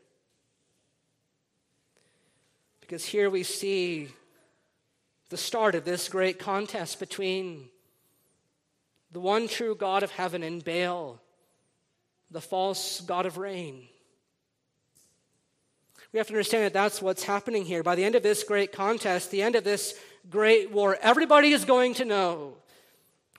Because 2.81 3.05
here 3.05 3.29
we 3.29 3.43
see 3.43 4.09
the 5.29 5.37
start 5.37 5.75
of 5.75 5.85
this 5.85 6.09
great 6.09 6.39
contest 6.39 6.99
between 6.99 7.69
the 9.13 9.21
one 9.21 9.47
true 9.47 9.75
God 9.75 10.03
of 10.03 10.11
heaven 10.11 10.43
and 10.43 10.65
Baal, 10.65 11.21
the 12.31 12.41
false 12.41 13.01
God 13.03 13.27
of 13.27 13.37
rain. 13.37 13.89
We 16.13 16.19
have 16.19 16.29
to 16.29 16.33
understand 16.33 16.65
that 16.65 16.73
that's 16.73 17.03
what's 17.03 17.23
happening 17.23 17.67
here. 17.67 17.83
By 17.83 17.95
the 17.95 18.05
end 18.05 18.15
of 18.15 18.23
this 18.23 18.43
great 18.43 18.73
contest, 18.73 19.31
the 19.31 19.43
end 19.43 19.57
of 19.57 19.65
this 19.65 19.95
great 20.31 20.71
war, 20.71 20.97
everybody 21.03 21.53
is 21.53 21.67
going 21.67 21.95
to 21.95 22.07
know 22.07 22.55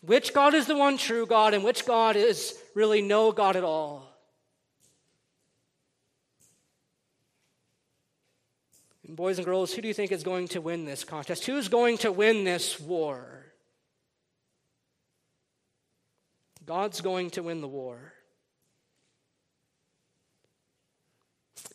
which 0.01 0.33
God 0.33 0.53
is 0.53 0.67
the 0.67 0.77
one 0.77 0.97
true 0.97 1.25
God 1.25 1.55
and 1.55 1.63
which 1.63 1.85
God 1.85 2.15
is 2.15 2.53
really 2.75 3.01
no 3.01 3.31
God 3.31 3.55
at 3.55 3.63
all. 3.63 4.08
Boys 9.15 9.37
and 9.37 9.45
girls, 9.45 9.73
who 9.73 9.81
do 9.81 9.87
you 9.87 9.93
think 9.93 10.11
is 10.11 10.23
going 10.23 10.47
to 10.49 10.61
win 10.61 10.85
this 10.85 11.03
contest? 11.03 11.45
Who's 11.45 11.67
going 11.67 11.97
to 11.99 12.11
win 12.11 12.43
this 12.43 12.79
war? 12.79 13.45
God's 16.65 17.01
going 17.01 17.31
to 17.31 17.43
win 17.43 17.61
the 17.61 17.67
war. 17.67 18.13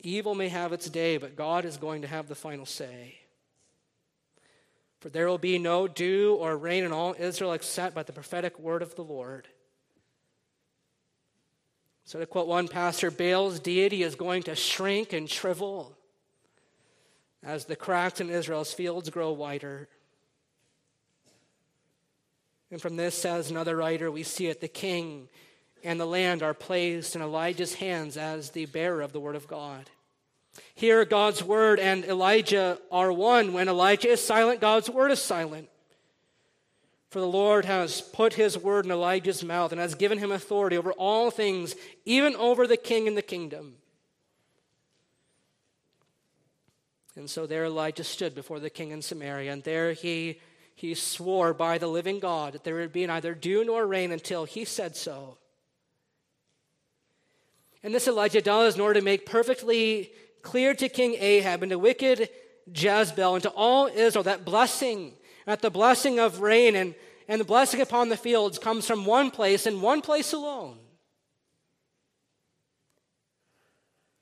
Evil 0.00 0.34
may 0.34 0.48
have 0.48 0.72
its 0.72 0.88
day, 0.88 1.16
but 1.16 1.34
God 1.34 1.64
is 1.64 1.76
going 1.76 2.02
to 2.02 2.08
have 2.08 2.28
the 2.28 2.34
final 2.34 2.66
say. 2.66 3.16
For 5.00 5.08
there 5.08 5.26
will 5.26 5.38
be 5.38 5.58
no 5.58 5.88
dew 5.88 6.36
or 6.38 6.56
rain 6.56 6.84
in 6.84 6.92
all 6.92 7.16
Israel 7.18 7.52
except 7.52 7.94
by 7.94 8.04
the 8.04 8.12
prophetic 8.12 8.58
word 8.58 8.82
of 8.82 8.94
the 8.94 9.02
Lord. 9.02 9.48
So, 12.04 12.18
to 12.18 12.26
quote 12.26 12.46
one 12.46 12.68
pastor, 12.68 13.10
Baal's 13.10 13.60
deity 13.60 14.02
is 14.02 14.14
going 14.14 14.42
to 14.44 14.54
shrink 14.54 15.12
and 15.12 15.28
shrivel 15.28 15.96
as 17.44 17.66
the 17.66 17.76
cracks 17.76 18.20
in 18.20 18.30
Israel's 18.30 18.72
fields 18.72 19.10
grow 19.10 19.32
wider. 19.32 19.88
And 22.70 22.80
from 22.80 22.96
this, 22.96 23.14
says 23.16 23.50
another 23.50 23.76
writer, 23.76 24.10
we 24.10 24.22
see 24.22 24.46
it 24.48 24.60
the 24.60 24.68
king 24.68 25.28
and 25.84 26.00
the 26.00 26.06
land 26.06 26.42
are 26.42 26.54
placed 26.54 27.14
in 27.14 27.22
Elijah's 27.22 27.74
hands 27.74 28.16
as 28.16 28.50
the 28.50 28.66
bearer 28.66 29.02
of 29.02 29.12
the 29.12 29.20
word 29.20 29.36
of 29.36 29.46
God. 29.46 29.90
Here, 30.74 31.04
God's 31.04 31.42
word 31.42 31.78
and 31.78 32.04
Elijah 32.04 32.78
are 32.90 33.12
one. 33.12 33.52
When 33.52 33.68
Elijah 33.68 34.08
is 34.08 34.24
silent, 34.24 34.60
God's 34.60 34.88
word 34.88 35.10
is 35.10 35.20
silent. 35.20 35.68
For 37.10 37.20
the 37.20 37.28
Lord 37.28 37.64
has 37.64 38.00
put 38.00 38.34
his 38.34 38.58
word 38.58 38.86
in 38.86 38.90
Elijah's 38.90 39.44
mouth 39.44 39.70
and 39.70 39.80
has 39.80 39.94
given 39.94 40.18
him 40.18 40.32
authority 40.32 40.76
over 40.76 40.92
all 40.92 41.30
things, 41.30 41.76
even 42.04 42.34
over 42.36 42.66
the 42.66 42.76
king 42.76 43.06
and 43.06 43.16
the 43.16 43.22
kingdom. 43.22 43.76
And 47.16 47.30
so 47.30 47.46
there 47.46 47.64
Elijah 47.64 48.04
stood 48.04 48.34
before 48.34 48.58
the 48.58 48.70
king 48.70 48.90
in 48.90 49.00
Samaria, 49.00 49.52
and 49.52 49.62
there 49.62 49.92
he, 49.92 50.40
he 50.74 50.94
swore 50.94 51.54
by 51.54 51.78
the 51.78 51.86
living 51.86 52.18
God 52.18 52.54
that 52.54 52.64
there 52.64 52.76
would 52.76 52.92
be 52.92 53.06
neither 53.06 53.34
dew 53.34 53.64
nor 53.64 53.86
rain 53.86 54.10
until 54.10 54.44
he 54.44 54.64
said 54.64 54.96
so. 54.96 55.38
And 57.84 57.94
this 57.94 58.08
Elijah 58.08 58.40
does 58.40 58.74
in 58.74 58.80
order 58.80 58.98
to 58.98 59.04
make 59.04 59.26
perfectly 59.26 60.10
clear 60.42 60.74
to 60.74 60.88
King 60.88 61.16
Ahab 61.18 61.62
and 61.62 61.70
to 61.70 61.78
wicked 61.78 62.28
Jezebel 62.74 63.34
and 63.34 63.42
to 63.42 63.50
all 63.50 63.86
Israel 63.86 64.24
that 64.24 64.44
blessing, 64.44 65.12
that 65.46 65.60
the 65.60 65.70
blessing 65.70 66.18
of 66.18 66.40
rain 66.40 66.74
and, 66.74 66.94
and 67.28 67.40
the 67.40 67.44
blessing 67.44 67.80
upon 67.80 68.08
the 68.08 68.16
fields 68.16 68.58
comes 68.58 68.86
from 68.86 69.04
one 69.04 69.30
place 69.30 69.66
and 69.66 69.82
one 69.82 70.00
place 70.00 70.32
alone. 70.32 70.78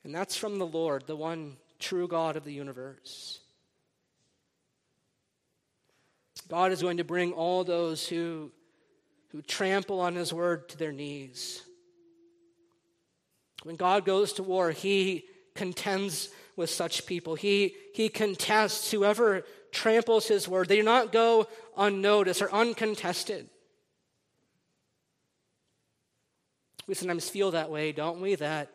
And 0.05 0.15
that's 0.15 0.37
from 0.37 0.59
the 0.59 0.67
Lord, 0.67 1.07
the 1.07 1.17
one 1.17 1.57
true 1.83 2.09
God 2.09 2.37
of 2.37 2.45
the 2.45 2.53
universe. 2.53 3.41
God 6.49 6.73
is 6.73 6.83
going 6.83 6.97
to 6.99 7.05
bring 7.05 7.33
all 7.33 7.65
those 7.65 8.07
who, 8.07 8.51
who 9.31 9.43
trample 9.43 10.01
on 10.01 10.15
his 10.15 10.33
word 10.33 10.69
to 10.71 10.79
their 10.79 10.93
knees. 10.93 11.63
When 13.63 13.77
God 13.77 14.05
goes 14.05 14.33
to 14.35 14.43
war, 14.43 14.71
he 14.71 15.25
contends 15.55 16.29
with 16.57 16.71
such 16.71 17.07
people. 17.07 17.35
He, 17.35 17.75
he 17.95 18.09
contests 18.09 18.91
whoever 18.91 19.45
tramples 19.71 20.29
his 20.29 20.49
word. 20.49 20.69
They 20.69 20.77
do 20.77 20.83
not 20.83 21.13
go 21.13 21.47
unnoticed 21.77 22.43
or 22.43 22.53
uncontested. 22.53 23.49
We 26.87 26.95
sometimes 26.95 27.29
feel 27.29 27.53
that 27.53 27.71
way, 27.71 27.93
don't 27.93 28.21
we? 28.21 28.35
That 28.35 28.71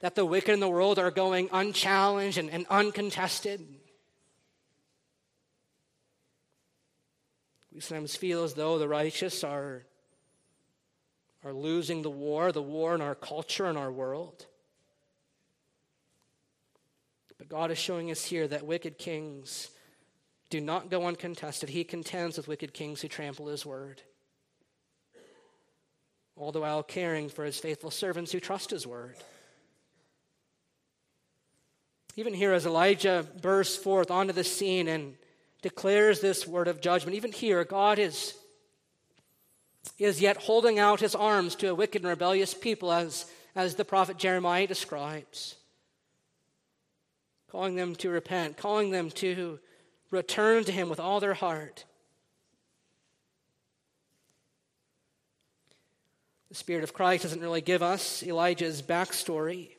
that 0.00 0.14
the 0.14 0.24
wicked 0.24 0.52
in 0.52 0.60
the 0.60 0.68
world 0.68 0.98
are 0.98 1.10
going 1.10 1.48
unchallenged 1.52 2.38
and, 2.38 2.50
and 2.50 2.66
uncontested. 2.68 3.66
We 7.72 7.80
sometimes 7.80 8.16
feel 8.16 8.42
as 8.42 8.54
though 8.54 8.78
the 8.78 8.88
righteous 8.88 9.44
are, 9.44 9.84
are 11.44 11.52
losing 11.52 12.02
the 12.02 12.10
war, 12.10 12.50
the 12.50 12.62
war 12.62 12.94
in 12.94 13.00
our 13.00 13.14
culture 13.14 13.66
and 13.66 13.78
our 13.78 13.92
world. 13.92 14.46
But 17.38 17.48
God 17.48 17.70
is 17.70 17.78
showing 17.78 18.10
us 18.10 18.24
here 18.24 18.48
that 18.48 18.66
wicked 18.66 18.98
kings 18.98 19.70
do 20.50 20.60
not 20.60 20.90
go 20.90 21.06
uncontested. 21.06 21.68
He 21.68 21.84
contends 21.84 22.36
with 22.36 22.48
wicked 22.48 22.74
kings 22.74 23.00
who 23.00 23.08
trample 23.08 23.46
his 23.46 23.64
word, 23.64 24.02
all 26.36 26.52
the 26.52 26.60
while 26.60 26.82
caring 26.82 27.28
for 27.28 27.44
his 27.44 27.58
faithful 27.58 27.90
servants 27.90 28.32
who 28.32 28.40
trust 28.40 28.70
his 28.70 28.86
word. 28.86 29.16
Even 32.20 32.34
here, 32.34 32.52
as 32.52 32.66
Elijah 32.66 33.26
bursts 33.40 33.82
forth 33.82 34.10
onto 34.10 34.34
the 34.34 34.44
scene 34.44 34.88
and 34.88 35.14
declares 35.62 36.20
this 36.20 36.46
word 36.46 36.68
of 36.68 36.82
judgment, 36.82 37.16
even 37.16 37.32
here, 37.32 37.64
God 37.64 37.98
is, 37.98 38.34
is 39.98 40.20
yet 40.20 40.36
holding 40.36 40.78
out 40.78 41.00
his 41.00 41.14
arms 41.14 41.54
to 41.54 41.68
a 41.68 41.74
wicked 41.74 42.02
and 42.02 42.10
rebellious 42.10 42.52
people 42.52 42.92
as, 42.92 43.24
as 43.56 43.74
the 43.74 43.86
prophet 43.86 44.18
Jeremiah 44.18 44.66
describes, 44.66 45.56
calling 47.50 47.74
them 47.74 47.96
to 47.96 48.10
repent, 48.10 48.58
calling 48.58 48.90
them 48.90 49.08
to 49.12 49.58
return 50.10 50.64
to 50.64 50.72
him 50.72 50.90
with 50.90 51.00
all 51.00 51.20
their 51.20 51.32
heart. 51.32 51.86
The 56.50 56.54
Spirit 56.54 56.84
of 56.84 56.92
Christ 56.92 57.22
doesn't 57.22 57.40
really 57.40 57.62
give 57.62 57.82
us 57.82 58.22
Elijah's 58.22 58.82
backstory. 58.82 59.70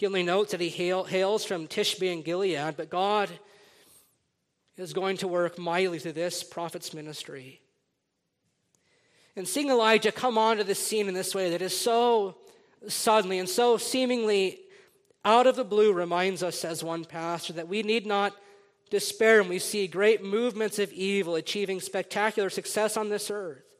He 0.00 0.06
only 0.06 0.22
notes 0.22 0.52
that 0.52 0.62
he 0.62 0.70
hail, 0.70 1.04
hails 1.04 1.44
from 1.44 1.66
Tishbe 1.66 2.10
and 2.10 2.24
Gilead, 2.24 2.74
but 2.78 2.88
God 2.88 3.28
is 4.78 4.94
going 4.94 5.18
to 5.18 5.28
work 5.28 5.58
mightily 5.58 5.98
through 5.98 6.12
this 6.12 6.42
prophet's 6.42 6.94
ministry. 6.94 7.60
And 9.36 9.46
seeing 9.46 9.68
Elijah 9.68 10.10
come 10.10 10.38
onto 10.38 10.64
the 10.64 10.74
scene 10.74 11.06
in 11.06 11.12
this 11.12 11.34
way 11.34 11.50
that 11.50 11.60
is 11.60 11.78
so 11.78 12.38
suddenly 12.88 13.38
and 13.40 13.46
so 13.46 13.76
seemingly 13.76 14.60
out 15.22 15.46
of 15.46 15.54
the 15.54 15.64
blue 15.64 15.92
reminds 15.92 16.42
us, 16.42 16.64
as 16.64 16.82
one 16.82 17.04
pastor, 17.04 17.52
that 17.52 17.68
we 17.68 17.82
need 17.82 18.06
not 18.06 18.34
despair 18.88 19.42
when 19.42 19.50
we 19.50 19.58
see 19.58 19.86
great 19.86 20.24
movements 20.24 20.78
of 20.78 20.90
evil 20.94 21.34
achieving 21.34 21.78
spectacular 21.78 22.48
success 22.48 22.96
on 22.96 23.10
this 23.10 23.30
earth. 23.30 23.76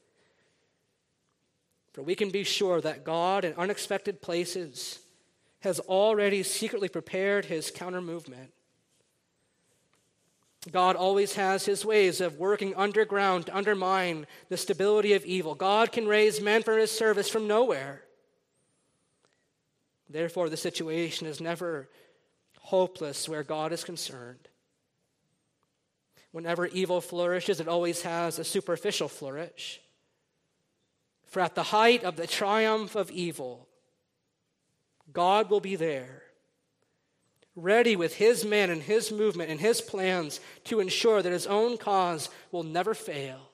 For 1.94 2.02
we 2.02 2.14
can 2.14 2.28
be 2.28 2.44
sure 2.44 2.82
that 2.82 3.04
God, 3.04 3.46
in 3.46 3.54
unexpected 3.54 4.20
places, 4.20 4.98
has 5.60 5.80
already 5.80 6.42
secretly 6.42 6.88
prepared 6.88 7.44
his 7.44 7.70
counter 7.70 8.00
movement. 8.00 8.52
God 10.70 10.96
always 10.96 11.34
has 11.34 11.64
his 11.64 11.86
ways 11.86 12.20
of 12.20 12.38
working 12.38 12.74
underground 12.74 13.46
to 13.46 13.56
undermine 13.56 14.26
the 14.50 14.58
stability 14.58 15.14
of 15.14 15.24
evil. 15.24 15.54
God 15.54 15.90
can 15.90 16.06
raise 16.06 16.40
men 16.40 16.62
for 16.62 16.76
his 16.76 16.90
service 16.90 17.30
from 17.30 17.46
nowhere. 17.46 18.02
Therefore, 20.08 20.50
the 20.50 20.56
situation 20.56 21.26
is 21.26 21.40
never 21.40 21.88
hopeless 22.58 23.28
where 23.28 23.42
God 23.42 23.72
is 23.72 23.84
concerned. 23.84 24.48
Whenever 26.32 26.66
evil 26.66 27.00
flourishes, 27.00 27.58
it 27.58 27.68
always 27.68 28.02
has 28.02 28.38
a 28.38 28.44
superficial 28.44 29.08
flourish. 29.08 29.80
For 31.26 31.40
at 31.40 31.54
the 31.54 31.62
height 31.62 32.04
of 32.04 32.16
the 32.16 32.26
triumph 32.26 32.96
of 32.96 33.10
evil, 33.10 33.66
God 35.12 35.50
will 35.50 35.60
be 35.60 35.76
there, 35.76 36.22
ready 37.56 37.96
with 37.96 38.14
his 38.14 38.44
men 38.44 38.70
and 38.70 38.82
his 38.82 39.10
movement 39.10 39.50
and 39.50 39.60
his 39.60 39.80
plans 39.80 40.40
to 40.64 40.80
ensure 40.80 41.22
that 41.22 41.32
his 41.32 41.46
own 41.46 41.78
cause 41.78 42.28
will 42.52 42.62
never 42.62 42.94
fail. 42.94 43.50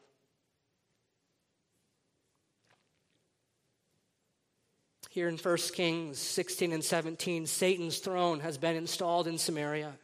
Here 5.11 5.29
in 5.29 5.39
1 5.39 5.57
Kings 5.73 6.19
16 6.19 6.73
and 6.73 6.85
17, 6.85 7.47
Satan's 7.47 8.01
throne 8.01 8.41
has 8.41 8.59
been 8.59 8.77
installed 8.77 9.27
in 9.27 9.39
Samaria. 9.39 9.95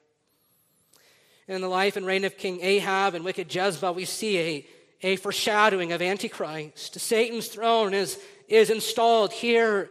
in 1.47 1.61
the 1.61 1.69
life 1.69 1.97
and 1.97 2.07
reign 2.07 2.25
of 2.25 2.39
King 2.39 2.61
Ahab 2.63 3.15
and 3.15 3.23
wicked 3.23 3.55
Jezebel, 3.55 3.93
we 3.93 4.07
see 4.07 4.39
a, 4.39 4.67
a 5.03 5.17
foreshadowing 5.17 5.93
of 5.93 6.01
Antichrist. 6.01 6.99
Satan's 6.99 7.49
throne 7.49 7.93
is, 7.93 8.19
is 8.49 8.71
installed 8.71 9.35
here 9.35 9.91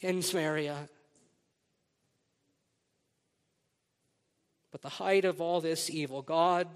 in 0.00 0.22
Samaria. 0.22 0.88
But 4.72 4.82
the 4.82 4.88
height 4.88 5.24
of 5.24 5.40
all 5.40 5.60
this 5.60 5.88
evil, 5.88 6.22
God 6.22 6.68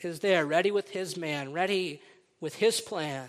is 0.00 0.20
there, 0.20 0.46
ready 0.46 0.70
with 0.70 0.90
his 0.90 1.16
man, 1.16 1.52
ready 1.52 2.00
with 2.40 2.54
his 2.54 2.80
plan. 2.80 3.28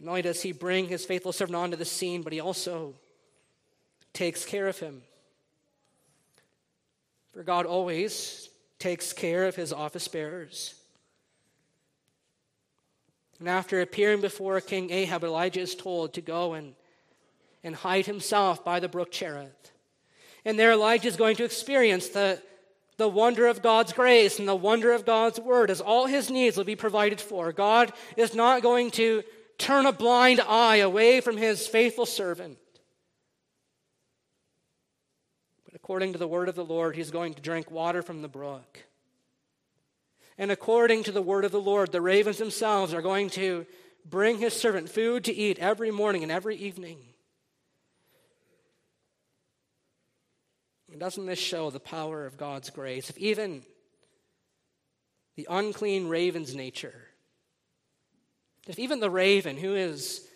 Not 0.00 0.10
only 0.10 0.22
does 0.22 0.42
he 0.42 0.52
bring 0.52 0.86
his 0.86 1.04
faithful 1.04 1.32
servant 1.32 1.56
onto 1.56 1.76
the 1.76 1.84
scene, 1.84 2.22
but 2.22 2.32
he 2.32 2.40
also 2.40 2.94
takes 4.12 4.44
care 4.44 4.68
of 4.68 4.78
him. 4.78 5.02
For 7.32 7.42
God 7.42 7.66
always 7.66 8.48
takes 8.78 9.12
care 9.12 9.46
of 9.46 9.56
his 9.56 9.72
office 9.72 10.08
bearers. 10.08 10.74
And 13.38 13.48
after 13.48 13.80
appearing 13.80 14.20
before 14.20 14.60
King 14.60 14.90
Ahab, 14.90 15.22
Elijah 15.22 15.60
is 15.60 15.74
told 15.74 16.14
to 16.14 16.20
go 16.20 16.54
and, 16.54 16.74
and 17.62 17.74
hide 17.74 18.06
himself 18.06 18.64
by 18.64 18.80
the 18.80 18.88
brook 18.88 19.12
Cherith. 19.12 19.72
And 20.44 20.58
there 20.58 20.72
Elijah 20.72 21.08
is 21.08 21.16
going 21.16 21.36
to 21.36 21.44
experience 21.44 22.08
the, 22.08 22.42
the 22.96 23.08
wonder 23.08 23.46
of 23.46 23.62
God's 23.62 23.92
grace 23.92 24.38
and 24.38 24.48
the 24.48 24.56
wonder 24.56 24.92
of 24.92 25.04
God's 25.04 25.38
word 25.38 25.70
as 25.70 25.80
all 25.80 26.06
his 26.06 26.30
needs 26.30 26.56
will 26.56 26.64
be 26.64 26.76
provided 26.76 27.20
for. 27.20 27.52
God 27.52 27.92
is 28.16 28.34
not 28.34 28.62
going 28.62 28.90
to 28.92 29.22
turn 29.56 29.86
a 29.86 29.92
blind 29.92 30.40
eye 30.40 30.76
away 30.76 31.20
from 31.20 31.36
his 31.36 31.66
faithful 31.66 32.06
servant. 32.06 32.58
But 35.64 35.74
according 35.74 36.12
to 36.14 36.18
the 36.18 36.28
word 36.28 36.48
of 36.48 36.54
the 36.54 36.64
Lord, 36.64 36.96
he's 36.96 37.10
going 37.10 37.34
to 37.34 37.42
drink 37.42 37.70
water 37.70 38.02
from 38.02 38.22
the 38.22 38.28
brook. 38.28 38.84
And 40.38 40.52
according 40.52 41.02
to 41.04 41.12
the 41.12 41.20
word 41.20 41.44
of 41.44 41.50
the 41.50 41.60
Lord, 41.60 41.90
the 41.90 42.00
ravens 42.00 42.38
themselves 42.38 42.94
are 42.94 43.02
going 43.02 43.28
to 43.30 43.66
bring 44.04 44.38
his 44.38 44.54
servant 44.54 44.88
food 44.88 45.24
to 45.24 45.34
eat 45.34 45.58
every 45.58 45.90
morning 45.90 46.22
and 46.22 46.30
every 46.30 46.56
evening. 46.56 46.98
And 50.90 51.00
doesn't 51.00 51.26
this 51.26 51.40
show 51.40 51.70
the 51.70 51.80
power 51.80 52.24
of 52.24 52.38
God's 52.38 52.70
grace? 52.70 53.10
If 53.10 53.18
even 53.18 53.62
the 55.36 55.46
unclean 55.50 56.08
raven's 56.08 56.54
nature, 56.54 57.08
if 58.68 58.78
even 58.78 59.00
the 59.00 59.10
raven 59.10 59.56
who 59.56 59.74
is 59.74 60.26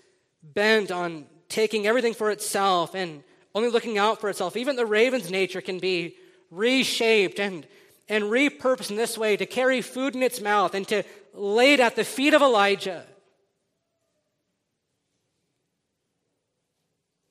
bent 0.43 0.91
on 0.91 1.27
taking 1.49 1.87
everything 1.87 2.15
for 2.15 2.31
itself 2.31 2.95
and 2.95 3.23
only 3.55 3.71
looking 3.71 3.99
out 3.99 4.21
for 4.21 4.29
itself, 4.29 4.57
even 4.57 4.75
the 4.77 4.87
raven's 4.87 5.31
nature 5.31 5.61
can 5.61 5.79
be 5.79 6.17
reshaped 6.51 7.39
and 7.39 7.67
and 8.13 8.25
repurposed 8.25 8.91
in 8.91 8.97
this 8.97 9.17
way 9.17 9.39
to 9.39 9.47
carry 9.47 9.81
food 9.81 10.15
in 10.15 10.23
its 10.23 10.39
mouth 10.39 10.75
and 10.75 10.87
to 10.87 11.03
lay 11.33 11.73
it 11.73 11.81
at 11.81 11.97
the 11.97 12.05
feet 12.05 12.35
of 12.35 12.43
Elijah, 12.43 13.07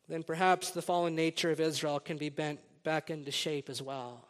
then 0.10 0.24
perhaps 0.24 0.72
the 0.72 0.82
fallen 0.82 1.14
nature 1.14 1.52
of 1.52 1.60
Israel 1.60 2.00
can 2.00 2.18
be 2.18 2.30
bent 2.30 2.60
back 2.84 3.12
into 3.12 3.30
shape 3.30 3.70
as 3.70 3.80
well. 3.80 4.28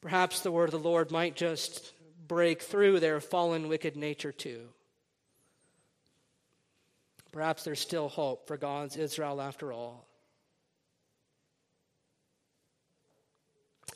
Perhaps 0.00 0.40
the 0.40 0.50
word 0.50 0.72
of 0.72 0.82
the 0.82 0.88
Lord 0.88 1.10
might 1.10 1.36
just 1.36 1.92
break 2.26 2.62
through 2.62 3.00
their 3.00 3.20
fallen, 3.20 3.68
wicked 3.68 3.98
nature 3.98 4.32
too. 4.32 4.66
Perhaps 7.32 7.64
there's 7.64 7.80
still 7.80 8.08
hope 8.08 8.46
for 8.46 8.56
God's 8.56 8.96
Israel 8.96 9.42
after 9.42 9.74
all. 9.74 10.09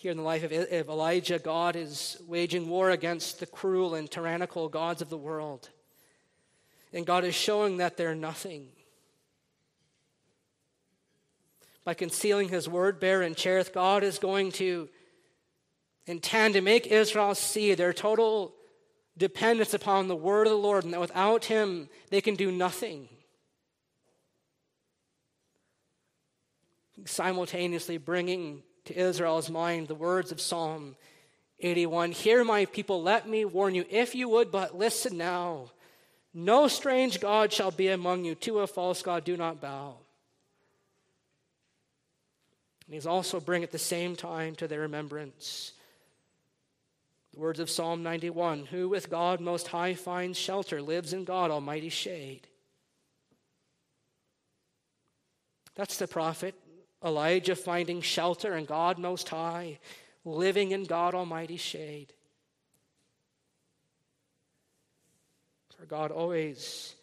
Here 0.04 0.10
in 0.10 0.18
the 0.18 0.22
life 0.22 0.44
of 0.44 0.52
Elijah, 0.90 1.38
God 1.38 1.76
is 1.76 2.18
waging 2.28 2.68
war 2.68 2.90
against 2.90 3.40
the 3.40 3.46
cruel 3.46 3.94
and 3.94 4.10
tyrannical 4.10 4.68
gods 4.68 5.00
of 5.00 5.08
the 5.08 5.16
world. 5.16 5.70
And 6.92 7.06
God 7.06 7.24
is 7.24 7.34
showing 7.34 7.78
that 7.78 7.96
they're 7.96 8.14
nothing. 8.14 8.68
By 11.86 11.94
concealing 11.94 12.50
his 12.50 12.68
word 12.68 13.00
bearer 13.00 13.22
in 13.22 13.34
Cherith, 13.34 13.72
God 13.72 14.02
is 14.02 14.18
going 14.18 14.52
to 14.52 14.90
intend 16.04 16.52
to 16.52 16.60
make 16.60 16.86
Israel 16.86 17.34
see 17.34 17.72
their 17.72 17.94
total 17.94 18.54
dependence 19.16 19.72
upon 19.72 20.08
the 20.08 20.16
word 20.16 20.46
of 20.46 20.50
the 20.50 20.58
Lord, 20.58 20.84
and 20.84 20.92
that 20.92 21.00
without 21.00 21.46
him 21.46 21.88
they 22.10 22.20
can 22.20 22.34
do 22.34 22.52
nothing. 22.52 23.08
Simultaneously 27.06 27.96
bringing 27.96 28.64
to 28.86 28.98
Israel's 28.98 29.50
mind 29.50 29.88
the 29.88 29.94
words 29.94 30.32
of 30.32 30.40
Psalm 30.40 30.96
81 31.60 32.12
Hear, 32.12 32.44
my 32.44 32.66
people, 32.66 33.02
let 33.02 33.28
me 33.28 33.44
warn 33.44 33.74
you, 33.74 33.84
if 33.90 34.14
you 34.14 34.28
would 34.28 34.50
but 34.50 34.76
listen 34.76 35.16
now. 35.16 35.70
No 36.36 36.66
strange 36.66 37.20
God 37.20 37.52
shall 37.52 37.70
be 37.70 37.88
among 37.88 38.24
you. 38.24 38.34
To 38.34 38.58
a 38.58 38.66
false 38.66 39.02
God 39.02 39.24
do 39.24 39.36
not 39.36 39.60
bow. 39.60 39.94
And 42.86 42.94
he's 42.94 43.06
also 43.06 43.38
bring 43.38 43.62
at 43.62 43.70
the 43.70 43.78
same 43.78 44.16
time 44.16 44.56
to 44.56 44.66
their 44.66 44.80
remembrance 44.80 45.72
the 47.34 47.40
words 47.40 47.58
of 47.58 47.68
Psalm 47.68 48.02
91 48.02 48.66
Who 48.66 48.88
with 48.88 49.10
God 49.10 49.40
Most 49.40 49.68
High 49.68 49.94
finds 49.94 50.38
shelter 50.38 50.80
lives 50.80 51.12
in 51.12 51.24
God 51.24 51.50
Almighty 51.50 51.88
shade. 51.88 52.46
That's 55.74 55.98
the 55.98 56.06
prophet 56.06 56.54
Elijah 57.04 57.56
finding 57.56 58.00
shelter 58.00 58.56
in 58.56 58.64
God 58.64 58.98
Most 58.98 59.28
High, 59.28 59.78
living 60.24 60.70
in 60.70 60.84
God 60.84 61.14
Almighty's 61.14 61.60
shade. 61.60 62.12
For 65.76 65.84
God 65.86 66.10
always 66.10 66.94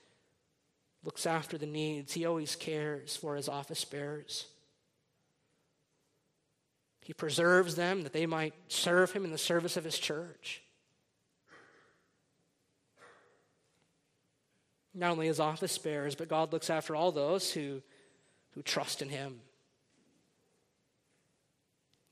looks 1.03 1.25
after 1.25 1.57
the 1.57 1.65
needs, 1.65 2.13
He 2.13 2.25
always 2.25 2.55
cares 2.55 3.15
for 3.15 3.35
His 3.35 3.47
office 3.47 3.85
bearers. 3.85 4.47
He 7.03 7.13
preserves 7.13 7.75
them 7.75 8.03
that 8.03 8.13
they 8.13 8.25
might 8.25 8.53
serve 8.67 9.11
Him 9.11 9.25
in 9.25 9.31
the 9.31 9.37
service 9.37 9.77
of 9.77 9.83
His 9.83 9.99
church. 9.99 10.61
not 14.93 15.11
only 15.11 15.27
his 15.27 15.39
office 15.39 15.77
bearers, 15.77 16.15
but 16.15 16.27
God 16.27 16.51
looks 16.51 16.69
after 16.69 16.95
all 16.95 17.11
those 17.11 17.51
who, 17.51 17.81
who 18.51 18.61
trust 18.61 19.01
in 19.01 19.09
him. 19.09 19.39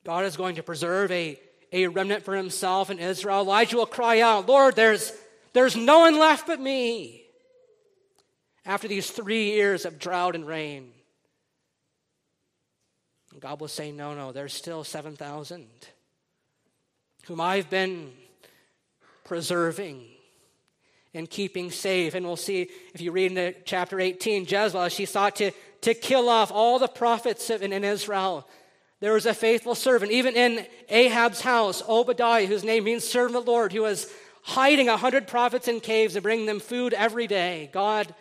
God 0.03 0.25
is 0.25 0.37
going 0.37 0.55
to 0.55 0.63
preserve 0.63 1.11
a, 1.11 1.39
a 1.71 1.87
remnant 1.87 2.23
for 2.23 2.35
himself 2.35 2.89
in 2.89 2.99
Israel. 2.99 3.41
Elijah 3.41 3.77
will 3.77 3.85
cry 3.85 4.21
out, 4.21 4.47
Lord, 4.47 4.75
there's, 4.75 5.11
there's 5.53 5.75
no 5.75 5.99
one 5.99 6.17
left 6.17 6.47
but 6.47 6.59
me. 6.59 7.23
After 8.65 8.87
these 8.87 9.09
three 9.09 9.51
years 9.51 9.85
of 9.85 9.99
drought 9.99 10.35
and 10.35 10.45
rain, 10.45 10.91
God 13.39 13.59
will 13.59 13.67
say, 13.67 13.91
No, 13.91 14.13
no, 14.13 14.31
there's 14.31 14.53
still 14.53 14.83
7,000 14.83 15.65
whom 17.25 17.39
I've 17.39 17.69
been 17.69 18.11
preserving 19.23 20.03
and 21.13 21.29
keeping 21.29 21.71
safe. 21.71 22.15
And 22.15 22.25
we'll 22.25 22.35
see 22.35 22.69
if 22.93 23.01
you 23.01 23.11
read 23.11 23.31
into 23.31 23.53
chapter 23.65 23.99
18, 23.99 24.43
Jezebel, 24.43 24.89
she 24.89 25.05
sought 25.05 25.35
to, 25.37 25.51
to 25.81 25.93
kill 25.93 26.27
off 26.27 26.51
all 26.51 26.79
the 26.79 26.87
prophets 26.87 27.49
in, 27.49 27.71
in 27.71 27.83
Israel. 27.83 28.47
There 28.99 29.13
was 29.13 29.25
a 29.25 29.33
faithful 29.33 29.75
servant, 29.75 30.11
even 30.11 30.35
in 30.35 30.65
Ahab's 30.89 31.41
house, 31.41 31.81
Obadiah, 31.87 32.45
whose 32.45 32.63
name 32.63 32.83
means 32.83 33.03
servant 33.03 33.37
of 33.37 33.45
the 33.45 33.51
Lord, 33.51 33.71
who 33.71 33.83
was 33.83 34.11
hiding 34.41 34.89
a 34.89 34.97
hundred 34.97 35.27
prophets 35.27 35.67
in 35.67 35.79
caves 35.79 36.15
and 36.15 36.23
bringing 36.23 36.45
them 36.45 36.59
food 36.59 36.93
every 36.93 37.27
day. 37.27 37.69
God 37.71 38.13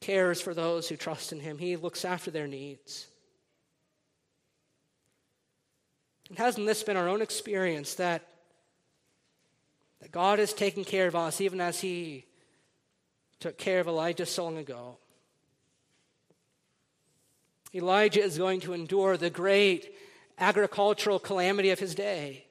cares 0.00 0.40
for 0.40 0.54
those 0.54 0.88
who 0.88 0.96
trust 0.96 1.32
in 1.32 1.40
him, 1.40 1.58
He 1.58 1.76
looks 1.76 2.04
after 2.04 2.30
their 2.30 2.46
needs. 2.46 3.08
And 6.28 6.38
hasn't 6.38 6.66
this 6.66 6.82
been 6.82 6.96
our 6.96 7.08
own 7.08 7.22
experience 7.22 7.94
that 7.94 8.22
that 10.00 10.12
God 10.12 10.38
is 10.38 10.52
taking 10.52 10.84
care 10.84 11.08
of 11.08 11.16
us, 11.16 11.40
even 11.40 11.60
as 11.60 11.80
He 11.80 12.24
took 13.40 13.58
care 13.58 13.80
of 13.80 13.88
Elijah 13.88 14.26
so 14.26 14.44
long 14.44 14.58
ago. 14.58 14.98
Elijah 17.78 18.22
is 18.22 18.36
going 18.36 18.60
to 18.60 18.72
endure 18.72 19.16
the 19.16 19.30
great 19.30 19.94
agricultural 20.38 21.18
calamity 21.18 21.70
of 21.70 21.78
his 21.78 21.94
day, 21.94 22.44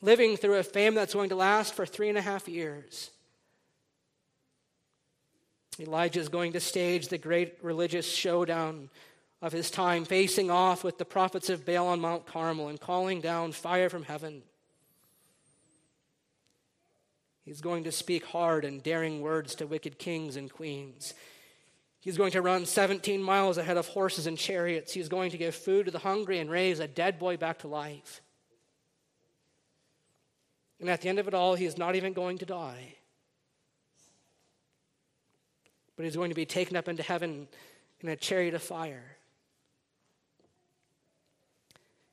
living 0.00 0.36
through 0.36 0.56
a 0.56 0.62
famine 0.62 0.96
that's 0.96 1.14
going 1.14 1.30
to 1.30 1.36
last 1.36 1.74
for 1.74 1.86
three 1.86 2.08
and 2.08 2.18
a 2.18 2.22
half 2.22 2.46
years. 2.46 3.10
Elijah 5.80 6.20
is 6.20 6.28
going 6.28 6.52
to 6.52 6.60
stage 6.60 7.08
the 7.08 7.18
great 7.18 7.56
religious 7.62 8.06
showdown 8.06 8.90
of 9.42 9.52
his 9.52 9.70
time, 9.70 10.04
facing 10.04 10.50
off 10.50 10.84
with 10.84 10.98
the 10.98 11.04
prophets 11.04 11.48
of 11.48 11.66
Baal 11.66 11.88
on 11.88 12.00
Mount 12.00 12.26
Carmel 12.26 12.68
and 12.68 12.80
calling 12.80 13.20
down 13.20 13.52
fire 13.52 13.88
from 13.88 14.04
heaven. 14.04 14.42
He's 17.44 17.60
going 17.60 17.84
to 17.84 17.92
speak 17.92 18.24
hard 18.24 18.64
and 18.64 18.82
daring 18.82 19.20
words 19.20 19.54
to 19.56 19.66
wicked 19.66 19.98
kings 19.98 20.36
and 20.36 20.50
queens. 20.50 21.14
He's 22.04 22.18
going 22.18 22.32
to 22.32 22.42
run 22.42 22.66
17 22.66 23.22
miles 23.22 23.56
ahead 23.56 23.78
of 23.78 23.88
horses 23.88 24.26
and 24.26 24.36
chariots. 24.36 24.92
He's 24.92 25.08
going 25.08 25.30
to 25.30 25.38
give 25.38 25.54
food 25.54 25.86
to 25.86 25.90
the 25.90 25.98
hungry 25.98 26.38
and 26.38 26.50
raise 26.50 26.78
a 26.78 26.86
dead 26.86 27.18
boy 27.18 27.38
back 27.38 27.60
to 27.60 27.68
life. 27.68 28.20
And 30.78 30.90
at 30.90 31.00
the 31.00 31.08
end 31.08 31.18
of 31.18 31.28
it 31.28 31.32
all, 31.32 31.54
he 31.54 31.64
is 31.64 31.78
not 31.78 31.94
even 31.94 32.12
going 32.12 32.36
to 32.38 32.44
die. 32.44 32.96
But 35.96 36.04
he's 36.04 36.14
going 36.14 36.28
to 36.28 36.34
be 36.34 36.44
taken 36.44 36.76
up 36.76 36.88
into 36.88 37.02
heaven 37.02 37.48
in 38.00 38.10
a 38.10 38.16
chariot 38.16 38.52
of 38.52 38.62
fire. 38.62 39.16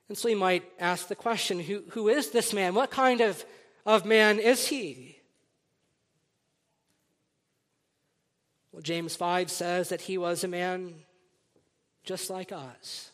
And 0.08 0.18
so 0.18 0.30
you 0.30 0.38
might 0.38 0.64
ask 0.80 1.10
the 1.10 1.16
question 1.16 1.60
who, 1.60 1.84
who 1.90 2.08
is 2.08 2.32
this 2.32 2.54
man? 2.54 2.76
What 2.76 2.92
kind 2.92 3.20
of, 3.20 3.44
of 3.86 4.06
man 4.06 4.40
is 4.40 4.68
he? 4.68 5.21
Well, 8.72 8.82
James 8.82 9.16
5 9.16 9.52
says 9.52 9.90
that 9.90 10.02
he 10.02 10.18
was 10.18 10.44
a 10.44 10.48
man 10.48 10.94
just 12.04 12.30
like 12.30 12.52
us. 12.52 13.12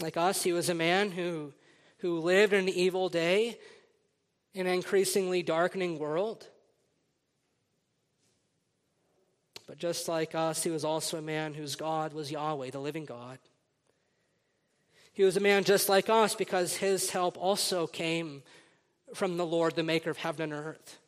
Like 0.00 0.16
us, 0.16 0.42
he 0.42 0.52
was 0.52 0.68
a 0.68 0.74
man 0.74 1.10
who, 1.10 1.52
who 1.98 2.20
lived 2.20 2.52
in 2.52 2.60
an 2.60 2.68
evil 2.68 3.08
day 3.08 3.58
in 4.54 4.66
an 4.66 4.74
increasingly 4.74 5.42
darkening 5.42 5.98
world. 5.98 6.46
But 9.66 9.78
just 9.78 10.08
like 10.08 10.34
us, 10.34 10.62
he 10.62 10.70
was 10.70 10.84
also 10.84 11.18
a 11.18 11.22
man 11.22 11.54
whose 11.54 11.74
God 11.74 12.12
was 12.12 12.30
Yahweh, 12.30 12.70
the 12.70 12.78
living 12.78 13.04
God. 13.04 13.38
He 15.12 15.24
was 15.24 15.36
a 15.36 15.40
man 15.40 15.64
just 15.64 15.88
like 15.88 16.08
us 16.08 16.34
because 16.34 16.76
his 16.76 17.10
help 17.10 17.36
also 17.38 17.86
came 17.86 18.42
from 19.14 19.38
the 19.38 19.46
Lord, 19.46 19.74
the 19.74 19.82
maker 19.82 20.10
of 20.10 20.18
heaven 20.18 20.52
and 20.52 20.52
earth. 20.52 20.98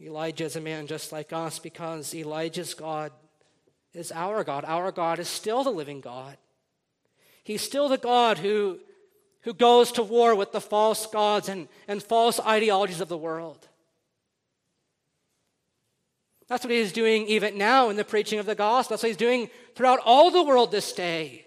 Elijah 0.00 0.44
is 0.44 0.56
a 0.56 0.60
man 0.60 0.86
just 0.86 1.12
like 1.12 1.32
us 1.32 1.58
because 1.58 2.14
Elijah's 2.14 2.72
God 2.74 3.12
is 3.92 4.10
our 4.12 4.44
God. 4.44 4.64
Our 4.66 4.92
God 4.92 5.18
is 5.18 5.28
still 5.28 5.62
the 5.62 5.70
living 5.70 6.00
God. 6.00 6.36
He's 7.44 7.60
still 7.60 7.88
the 7.88 7.98
God 7.98 8.38
who, 8.38 8.78
who 9.42 9.52
goes 9.52 9.92
to 9.92 10.02
war 10.02 10.34
with 10.34 10.52
the 10.52 10.60
false 10.60 11.06
gods 11.06 11.48
and, 11.48 11.68
and 11.86 12.02
false 12.02 12.40
ideologies 12.40 13.00
of 13.00 13.08
the 13.08 13.18
world. 13.18 13.68
That's 16.48 16.64
what 16.64 16.72
he's 16.72 16.92
doing 16.92 17.26
even 17.26 17.58
now 17.58 17.90
in 17.90 17.96
the 17.96 18.04
preaching 18.04 18.38
of 18.38 18.46
the 18.46 18.54
gospel. 18.54 18.94
That's 18.94 19.02
what 19.02 19.08
he's 19.08 19.16
doing 19.16 19.50
throughout 19.74 20.00
all 20.04 20.30
the 20.30 20.42
world 20.42 20.72
this 20.72 20.92
day. 20.92 21.46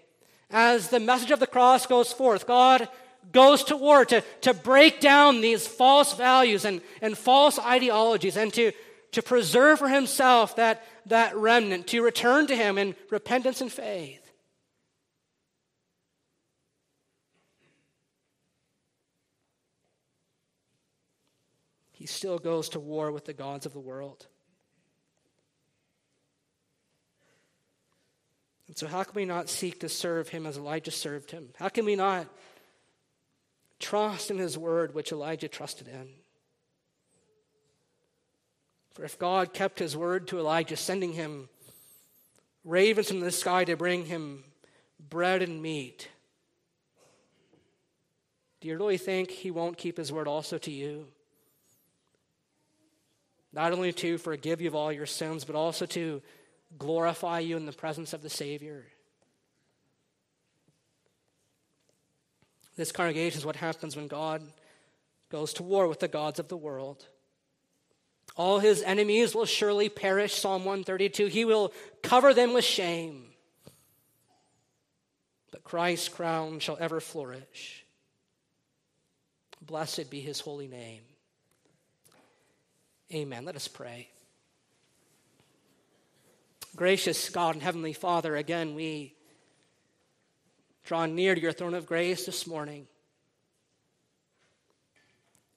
As 0.50 0.88
the 0.88 1.00
message 1.00 1.30
of 1.30 1.40
the 1.40 1.46
cross 1.46 1.86
goes 1.86 2.12
forth, 2.12 2.46
God 2.46 2.88
goes 3.32 3.64
to 3.64 3.76
war 3.76 4.04
to, 4.04 4.22
to 4.42 4.54
break 4.54 5.00
down 5.00 5.40
these 5.40 5.66
false 5.66 6.14
values 6.14 6.64
and, 6.64 6.80
and 7.00 7.16
false 7.16 7.58
ideologies 7.58 8.36
and 8.36 8.52
to, 8.54 8.72
to 9.12 9.22
preserve 9.22 9.78
for 9.78 9.88
himself 9.88 10.56
that, 10.56 10.84
that 11.06 11.36
remnant, 11.36 11.86
to 11.88 12.02
return 12.02 12.46
to 12.46 12.56
him 12.56 12.78
in 12.78 12.94
repentance 13.10 13.60
and 13.60 13.72
faith. 13.72 14.20
He 21.92 22.06
still 22.06 22.38
goes 22.38 22.68
to 22.70 22.80
war 22.80 23.10
with 23.12 23.24
the 23.24 23.32
gods 23.32 23.64
of 23.64 23.72
the 23.72 23.80
world. 23.80 24.26
And 28.66 28.76
so, 28.76 28.86
how 28.86 29.04
can 29.04 29.14
we 29.14 29.24
not 29.24 29.48
seek 29.48 29.80
to 29.80 29.88
serve 29.88 30.28
him 30.28 30.46
as 30.46 30.56
Elijah 30.56 30.90
served 30.90 31.30
him? 31.30 31.50
How 31.56 31.68
can 31.68 31.84
we 31.84 31.96
not 31.96 32.26
Trust 33.84 34.30
in 34.30 34.38
his 34.38 34.56
word, 34.56 34.94
which 34.94 35.12
Elijah 35.12 35.46
trusted 35.46 35.88
in. 35.88 36.08
For 38.94 39.04
if 39.04 39.18
God 39.18 39.52
kept 39.52 39.78
his 39.78 39.94
word 39.94 40.26
to 40.28 40.38
Elijah, 40.38 40.78
sending 40.78 41.12
him 41.12 41.50
ravens 42.64 43.08
from 43.08 43.20
the 43.20 43.30
sky 43.30 43.62
to 43.64 43.76
bring 43.76 44.06
him 44.06 44.42
bread 45.10 45.42
and 45.42 45.60
meat, 45.60 46.08
do 48.62 48.68
you 48.68 48.78
really 48.78 48.96
think 48.96 49.30
he 49.30 49.50
won't 49.50 49.76
keep 49.76 49.98
his 49.98 50.10
word 50.10 50.28
also 50.28 50.56
to 50.56 50.70
you? 50.70 51.08
Not 53.52 53.72
only 53.72 53.92
to 53.92 54.16
forgive 54.16 54.62
you 54.62 54.68
of 54.68 54.74
all 54.74 54.92
your 54.92 55.04
sins, 55.04 55.44
but 55.44 55.56
also 55.56 55.84
to 55.84 56.22
glorify 56.78 57.40
you 57.40 57.58
in 57.58 57.66
the 57.66 57.72
presence 57.72 58.14
of 58.14 58.22
the 58.22 58.30
Savior. 58.30 58.86
This 62.76 62.92
congregation 62.92 63.38
is 63.38 63.46
what 63.46 63.56
happens 63.56 63.96
when 63.96 64.08
God 64.08 64.42
goes 65.30 65.52
to 65.54 65.62
war 65.62 65.86
with 65.86 66.00
the 66.00 66.08
gods 66.08 66.38
of 66.38 66.48
the 66.48 66.56
world. 66.56 67.06
All 68.36 68.58
his 68.58 68.82
enemies 68.82 69.34
will 69.34 69.44
surely 69.44 69.88
perish, 69.88 70.34
Psalm 70.34 70.64
132. 70.64 71.26
He 71.26 71.44
will 71.44 71.72
cover 72.02 72.34
them 72.34 72.52
with 72.52 72.64
shame. 72.64 73.26
But 75.52 75.62
Christ's 75.62 76.08
crown 76.08 76.58
shall 76.58 76.76
ever 76.80 77.00
flourish. 77.00 77.84
Blessed 79.62 80.10
be 80.10 80.20
his 80.20 80.40
holy 80.40 80.66
name. 80.66 81.02
Amen. 83.12 83.44
Let 83.44 83.54
us 83.54 83.68
pray. 83.68 84.08
Gracious 86.74 87.30
God 87.30 87.54
and 87.54 87.62
Heavenly 87.62 87.92
Father, 87.92 88.34
again 88.34 88.74
we 88.74 89.13
draw 90.84 91.06
near 91.06 91.34
to 91.34 91.40
your 91.40 91.52
throne 91.52 91.74
of 91.74 91.86
grace 91.86 92.26
this 92.26 92.46
morning, 92.46 92.86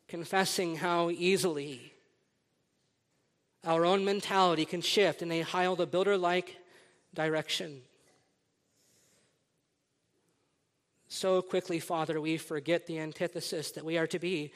confessing 0.08 0.78
how 0.78 1.10
easily 1.10 1.94
our 3.66 3.86
own 3.86 4.06
mentality 4.06 4.64
can 4.64 4.82
shift 4.82 5.22
in 5.22 5.32
a 5.32 5.44
Hiel 5.44 5.76
the 5.76 5.86
Builder 5.86 6.18
like 6.18 6.58
direction. 7.14 7.82
So 11.10 11.42
quickly, 11.42 11.80
Father, 11.80 12.22
we 12.22 12.38
forget 12.38 12.86
the 12.86 13.00
antithesis 13.00 13.72
that 13.72 13.84
we 13.84 13.98
are 13.98 14.08
to 14.08 14.20
be 14.20 14.54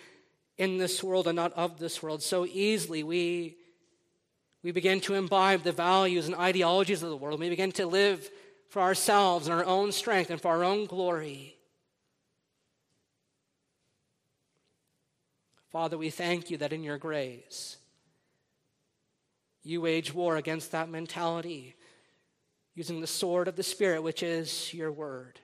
in 0.57 0.77
this 0.77 1.03
world 1.03 1.27
and 1.27 1.35
not 1.35 1.53
of 1.53 1.79
this 1.79 2.01
world. 2.01 2.21
So 2.21 2.45
easily, 2.45 3.03
we, 3.03 3.57
we 4.63 4.71
begin 4.71 5.01
to 5.01 5.15
imbibe 5.15 5.63
the 5.63 5.71
values 5.71 6.27
and 6.27 6.35
ideologies 6.35 7.03
of 7.03 7.09
the 7.09 7.17
world. 7.17 7.39
We 7.39 7.49
begin 7.49 7.71
to 7.73 7.87
live 7.87 8.29
for 8.71 8.81
ourselves 8.81 9.47
and 9.47 9.53
our 9.53 9.65
own 9.65 9.91
strength 9.91 10.29
and 10.29 10.39
for 10.39 10.47
our 10.47 10.63
own 10.63 10.85
glory. 10.85 11.57
Father, 15.73 15.97
we 15.97 16.09
thank 16.09 16.49
you 16.49 16.55
that 16.55 16.71
in 16.71 16.81
your 16.81 16.97
grace, 16.97 17.75
you 19.61 19.81
wage 19.81 20.13
war 20.13 20.37
against 20.37 20.71
that 20.71 20.87
mentality 20.87 21.75
using 22.73 23.01
the 23.01 23.07
sword 23.07 23.49
of 23.49 23.57
the 23.57 23.63
Spirit, 23.63 24.03
which 24.03 24.23
is 24.23 24.73
your 24.73 24.89
word. 24.89 25.41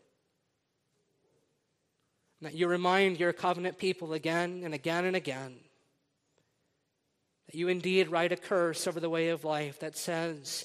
And 2.40 2.48
that 2.48 2.56
you 2.56 2.70
remind 2.70 3.20
your 3.20 3.34
covenant 3.34 3.78
people 3.78 4.14
again 4.14 4.62
and 4.64 4.74
again 4.74 5.04
and 5.04 5.18
again 5.18 5.58
that 7.48 7.56
you 7.56 7.68
indeed 7.68 8.08
write 8.08 8.32
a 8.32 8.38
curse 8.38 8.88
over 8.88 9.02
the 9.02 9.10
way 9.10 9.30
of 9.30 9.44
life 9.44 9.80
that 9.80 9.98
says, 9.98 10.64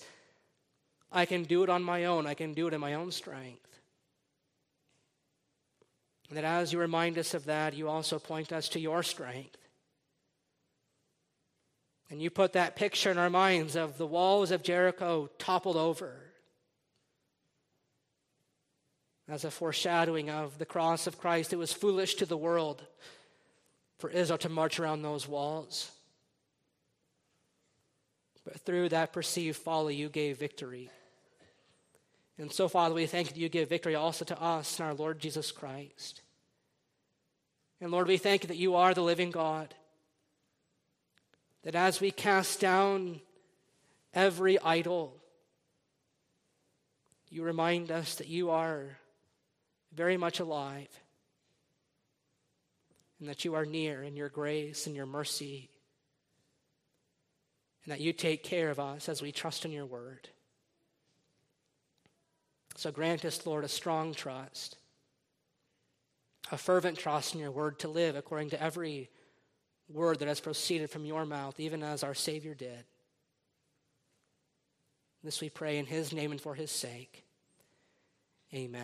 I 1.13 1.27
can 1.27 1.45
do 1.45 1.63
it 1.63 1.69
on 1.69 1.83
my 1.83 2.07
own, 2.07 2.27
I 2.27 2.35
can 2.35 2.55
do 2.55 2.67
it 2.69 2.75
in 2.75 2.81
my 2.81 2.95
own 2.95 3.13
strength. 3.13 3.69
And 6.29 6.39
that 6.39 6.45
as 6.45 6.73
you 6.73 6.79
remind 6.79 7.19
us 7.19 7.35
of 7.35 7.45
that, 7.45 7.75
you 7.75 7.89
also 7.89 8.19
point 8.19 8.53
us 8.53 8.71
to 8.71 8.81
your 8.81 9.03
strength. 9.03 9.59
And 12.09 12.23
you 12.23 12.31
put 12.31 12.55
that 12.55 12.77
picture 12.77 13.11
in 13.11 13.19
our 13.19 13.31
minds 13.31 13.77
of 13.77 13.99
the 13.99 14.07
walls 14.07 14.51
of 14.51 14.63
Jericho 14.63 15.29
toppled 15.39 15.77
over 15.77 16.15
as 19.29 19.45
a 19.45 19.51
foreshadowing 19.51 20.31
of 20.31 20.59
the 20.59 20.67
cross 20.67 21.07
of 21.07 21.19
Christ. 21.19 21.53
It 21.53 21.57
was 21.57 21.73
foolish 21.73 22.17
to 22.17 22.27
the 22.27 22.37
world 22.37 22.83
for 23.99 24.11
Israel 24.11 24.39
to 24.39 24.49
march 24.49 24.81
around 24.81 25.03
those 25.03 25.29
walls. 25.29 25.91
But 28.45 28.61
through 28.61 28.89
that 28.91 29.13
perceived 29.13 29.57
folly, 29.57 29.95
you 29.95 30.09
gave 30.09 30.39
victory. 30.39 30.91
And 32.43 32.51
so, 32.51 32.67
Father, 32.69 32.93
we 32.93 33.07
thank 33.07 33.29
you 33.29 33.35
that 33.35 33.41
you 33.41 33.49
give 33.49 33.69
victory 33.69 33.95
also 33.95 34.25
to 34.25 34.43
us 34.43 34.81
in 34.81 34.85
our 34.85 34.95
Lord 34.95 35.21
Jesus 35.21 35.53
Christ. 35.53 36.23
And 37.81 37.93
Lord, 37.93 38.09
we 38.09 38.17
thank 38.17 38.43
you 38.43 38.49
that 38.49 38.57
you 38.57 38.75
are 38.75 38.93
the 38.93 39.01
living 39.01 39.31
God. 39.31 39.77
That 41.63 41.77
as 41.77 42.01
we 42.01 42.11
cast 42.11 42.59
down 42.59 43.21
every 44.13 44.59
idol, 44.59 45.23
you 47.31 47.45
remind 47.45 47.93
us 47.93 48.17
that 48.17 48.27
you 48.27 48.51
are 48.51 48.99
very 49.95 50.17
much 50.17 50.41
alive 50.41 50.89
and 53.21 53.29
that 53.29 53.45
you 53.45 53.55
are 53.55 53.65
near 53.65 54.03
in 54.03 54.17
your 54.17 54.29
grace 54.29 54.89
and 54.89 54.97
your 54.97 55.07
mercy 55.07 55.71
and 57.85 57.93
that 57.93 58.01
you 58.01 58.13
take 58.13 58.43
care 58.43 58.71
of 58.71 58.81
us 58.81 59.09
as 59.09 59.23
we 59.23 59.31
trust 59.31 59.65
in 59.65 59.71
your 59.71 59.87
word. 59.87 60.29
So 62.83 62.91
grant 62.91 63.25
us, 63.25 63.47
Lord, 63.47 63.63
a 63.63 63.69
strong 63.69 64.13
trust, 64.13 64.77
a 66.51 66.59
fervent 66.59 66.99
trust 66.99 67.33
in 67.33 67.39
your 67.39 67.53
word 67.53 67.79
to 67.79 67.89
live 67.89 68.17
according 68.17 68.51
to 68.51 68.61
every 68.61 69.09
word 69.89 70.19
that 70.19 70.27
has 70.27 70.41
proceeded 70.41 70.91
from 70.91 71.05
your 71.05 71.25
mouth, 71.25 71.61
even 71.61 71.85
as 71.85 72.03
our 72.03 72.13
Savior 72.13 72.55
did. 72.55 72.85
This 75.23 75.41
we 75.41 75.49
pray 75.49 75.79
in 75.79 75.87
his 75.87 76.13
name 76.13 76.33
and 76.33 76.41
for 76.41 76.57
his 76.57 76.73
sake. 76.73 77.23
Amen. 78.53 78.81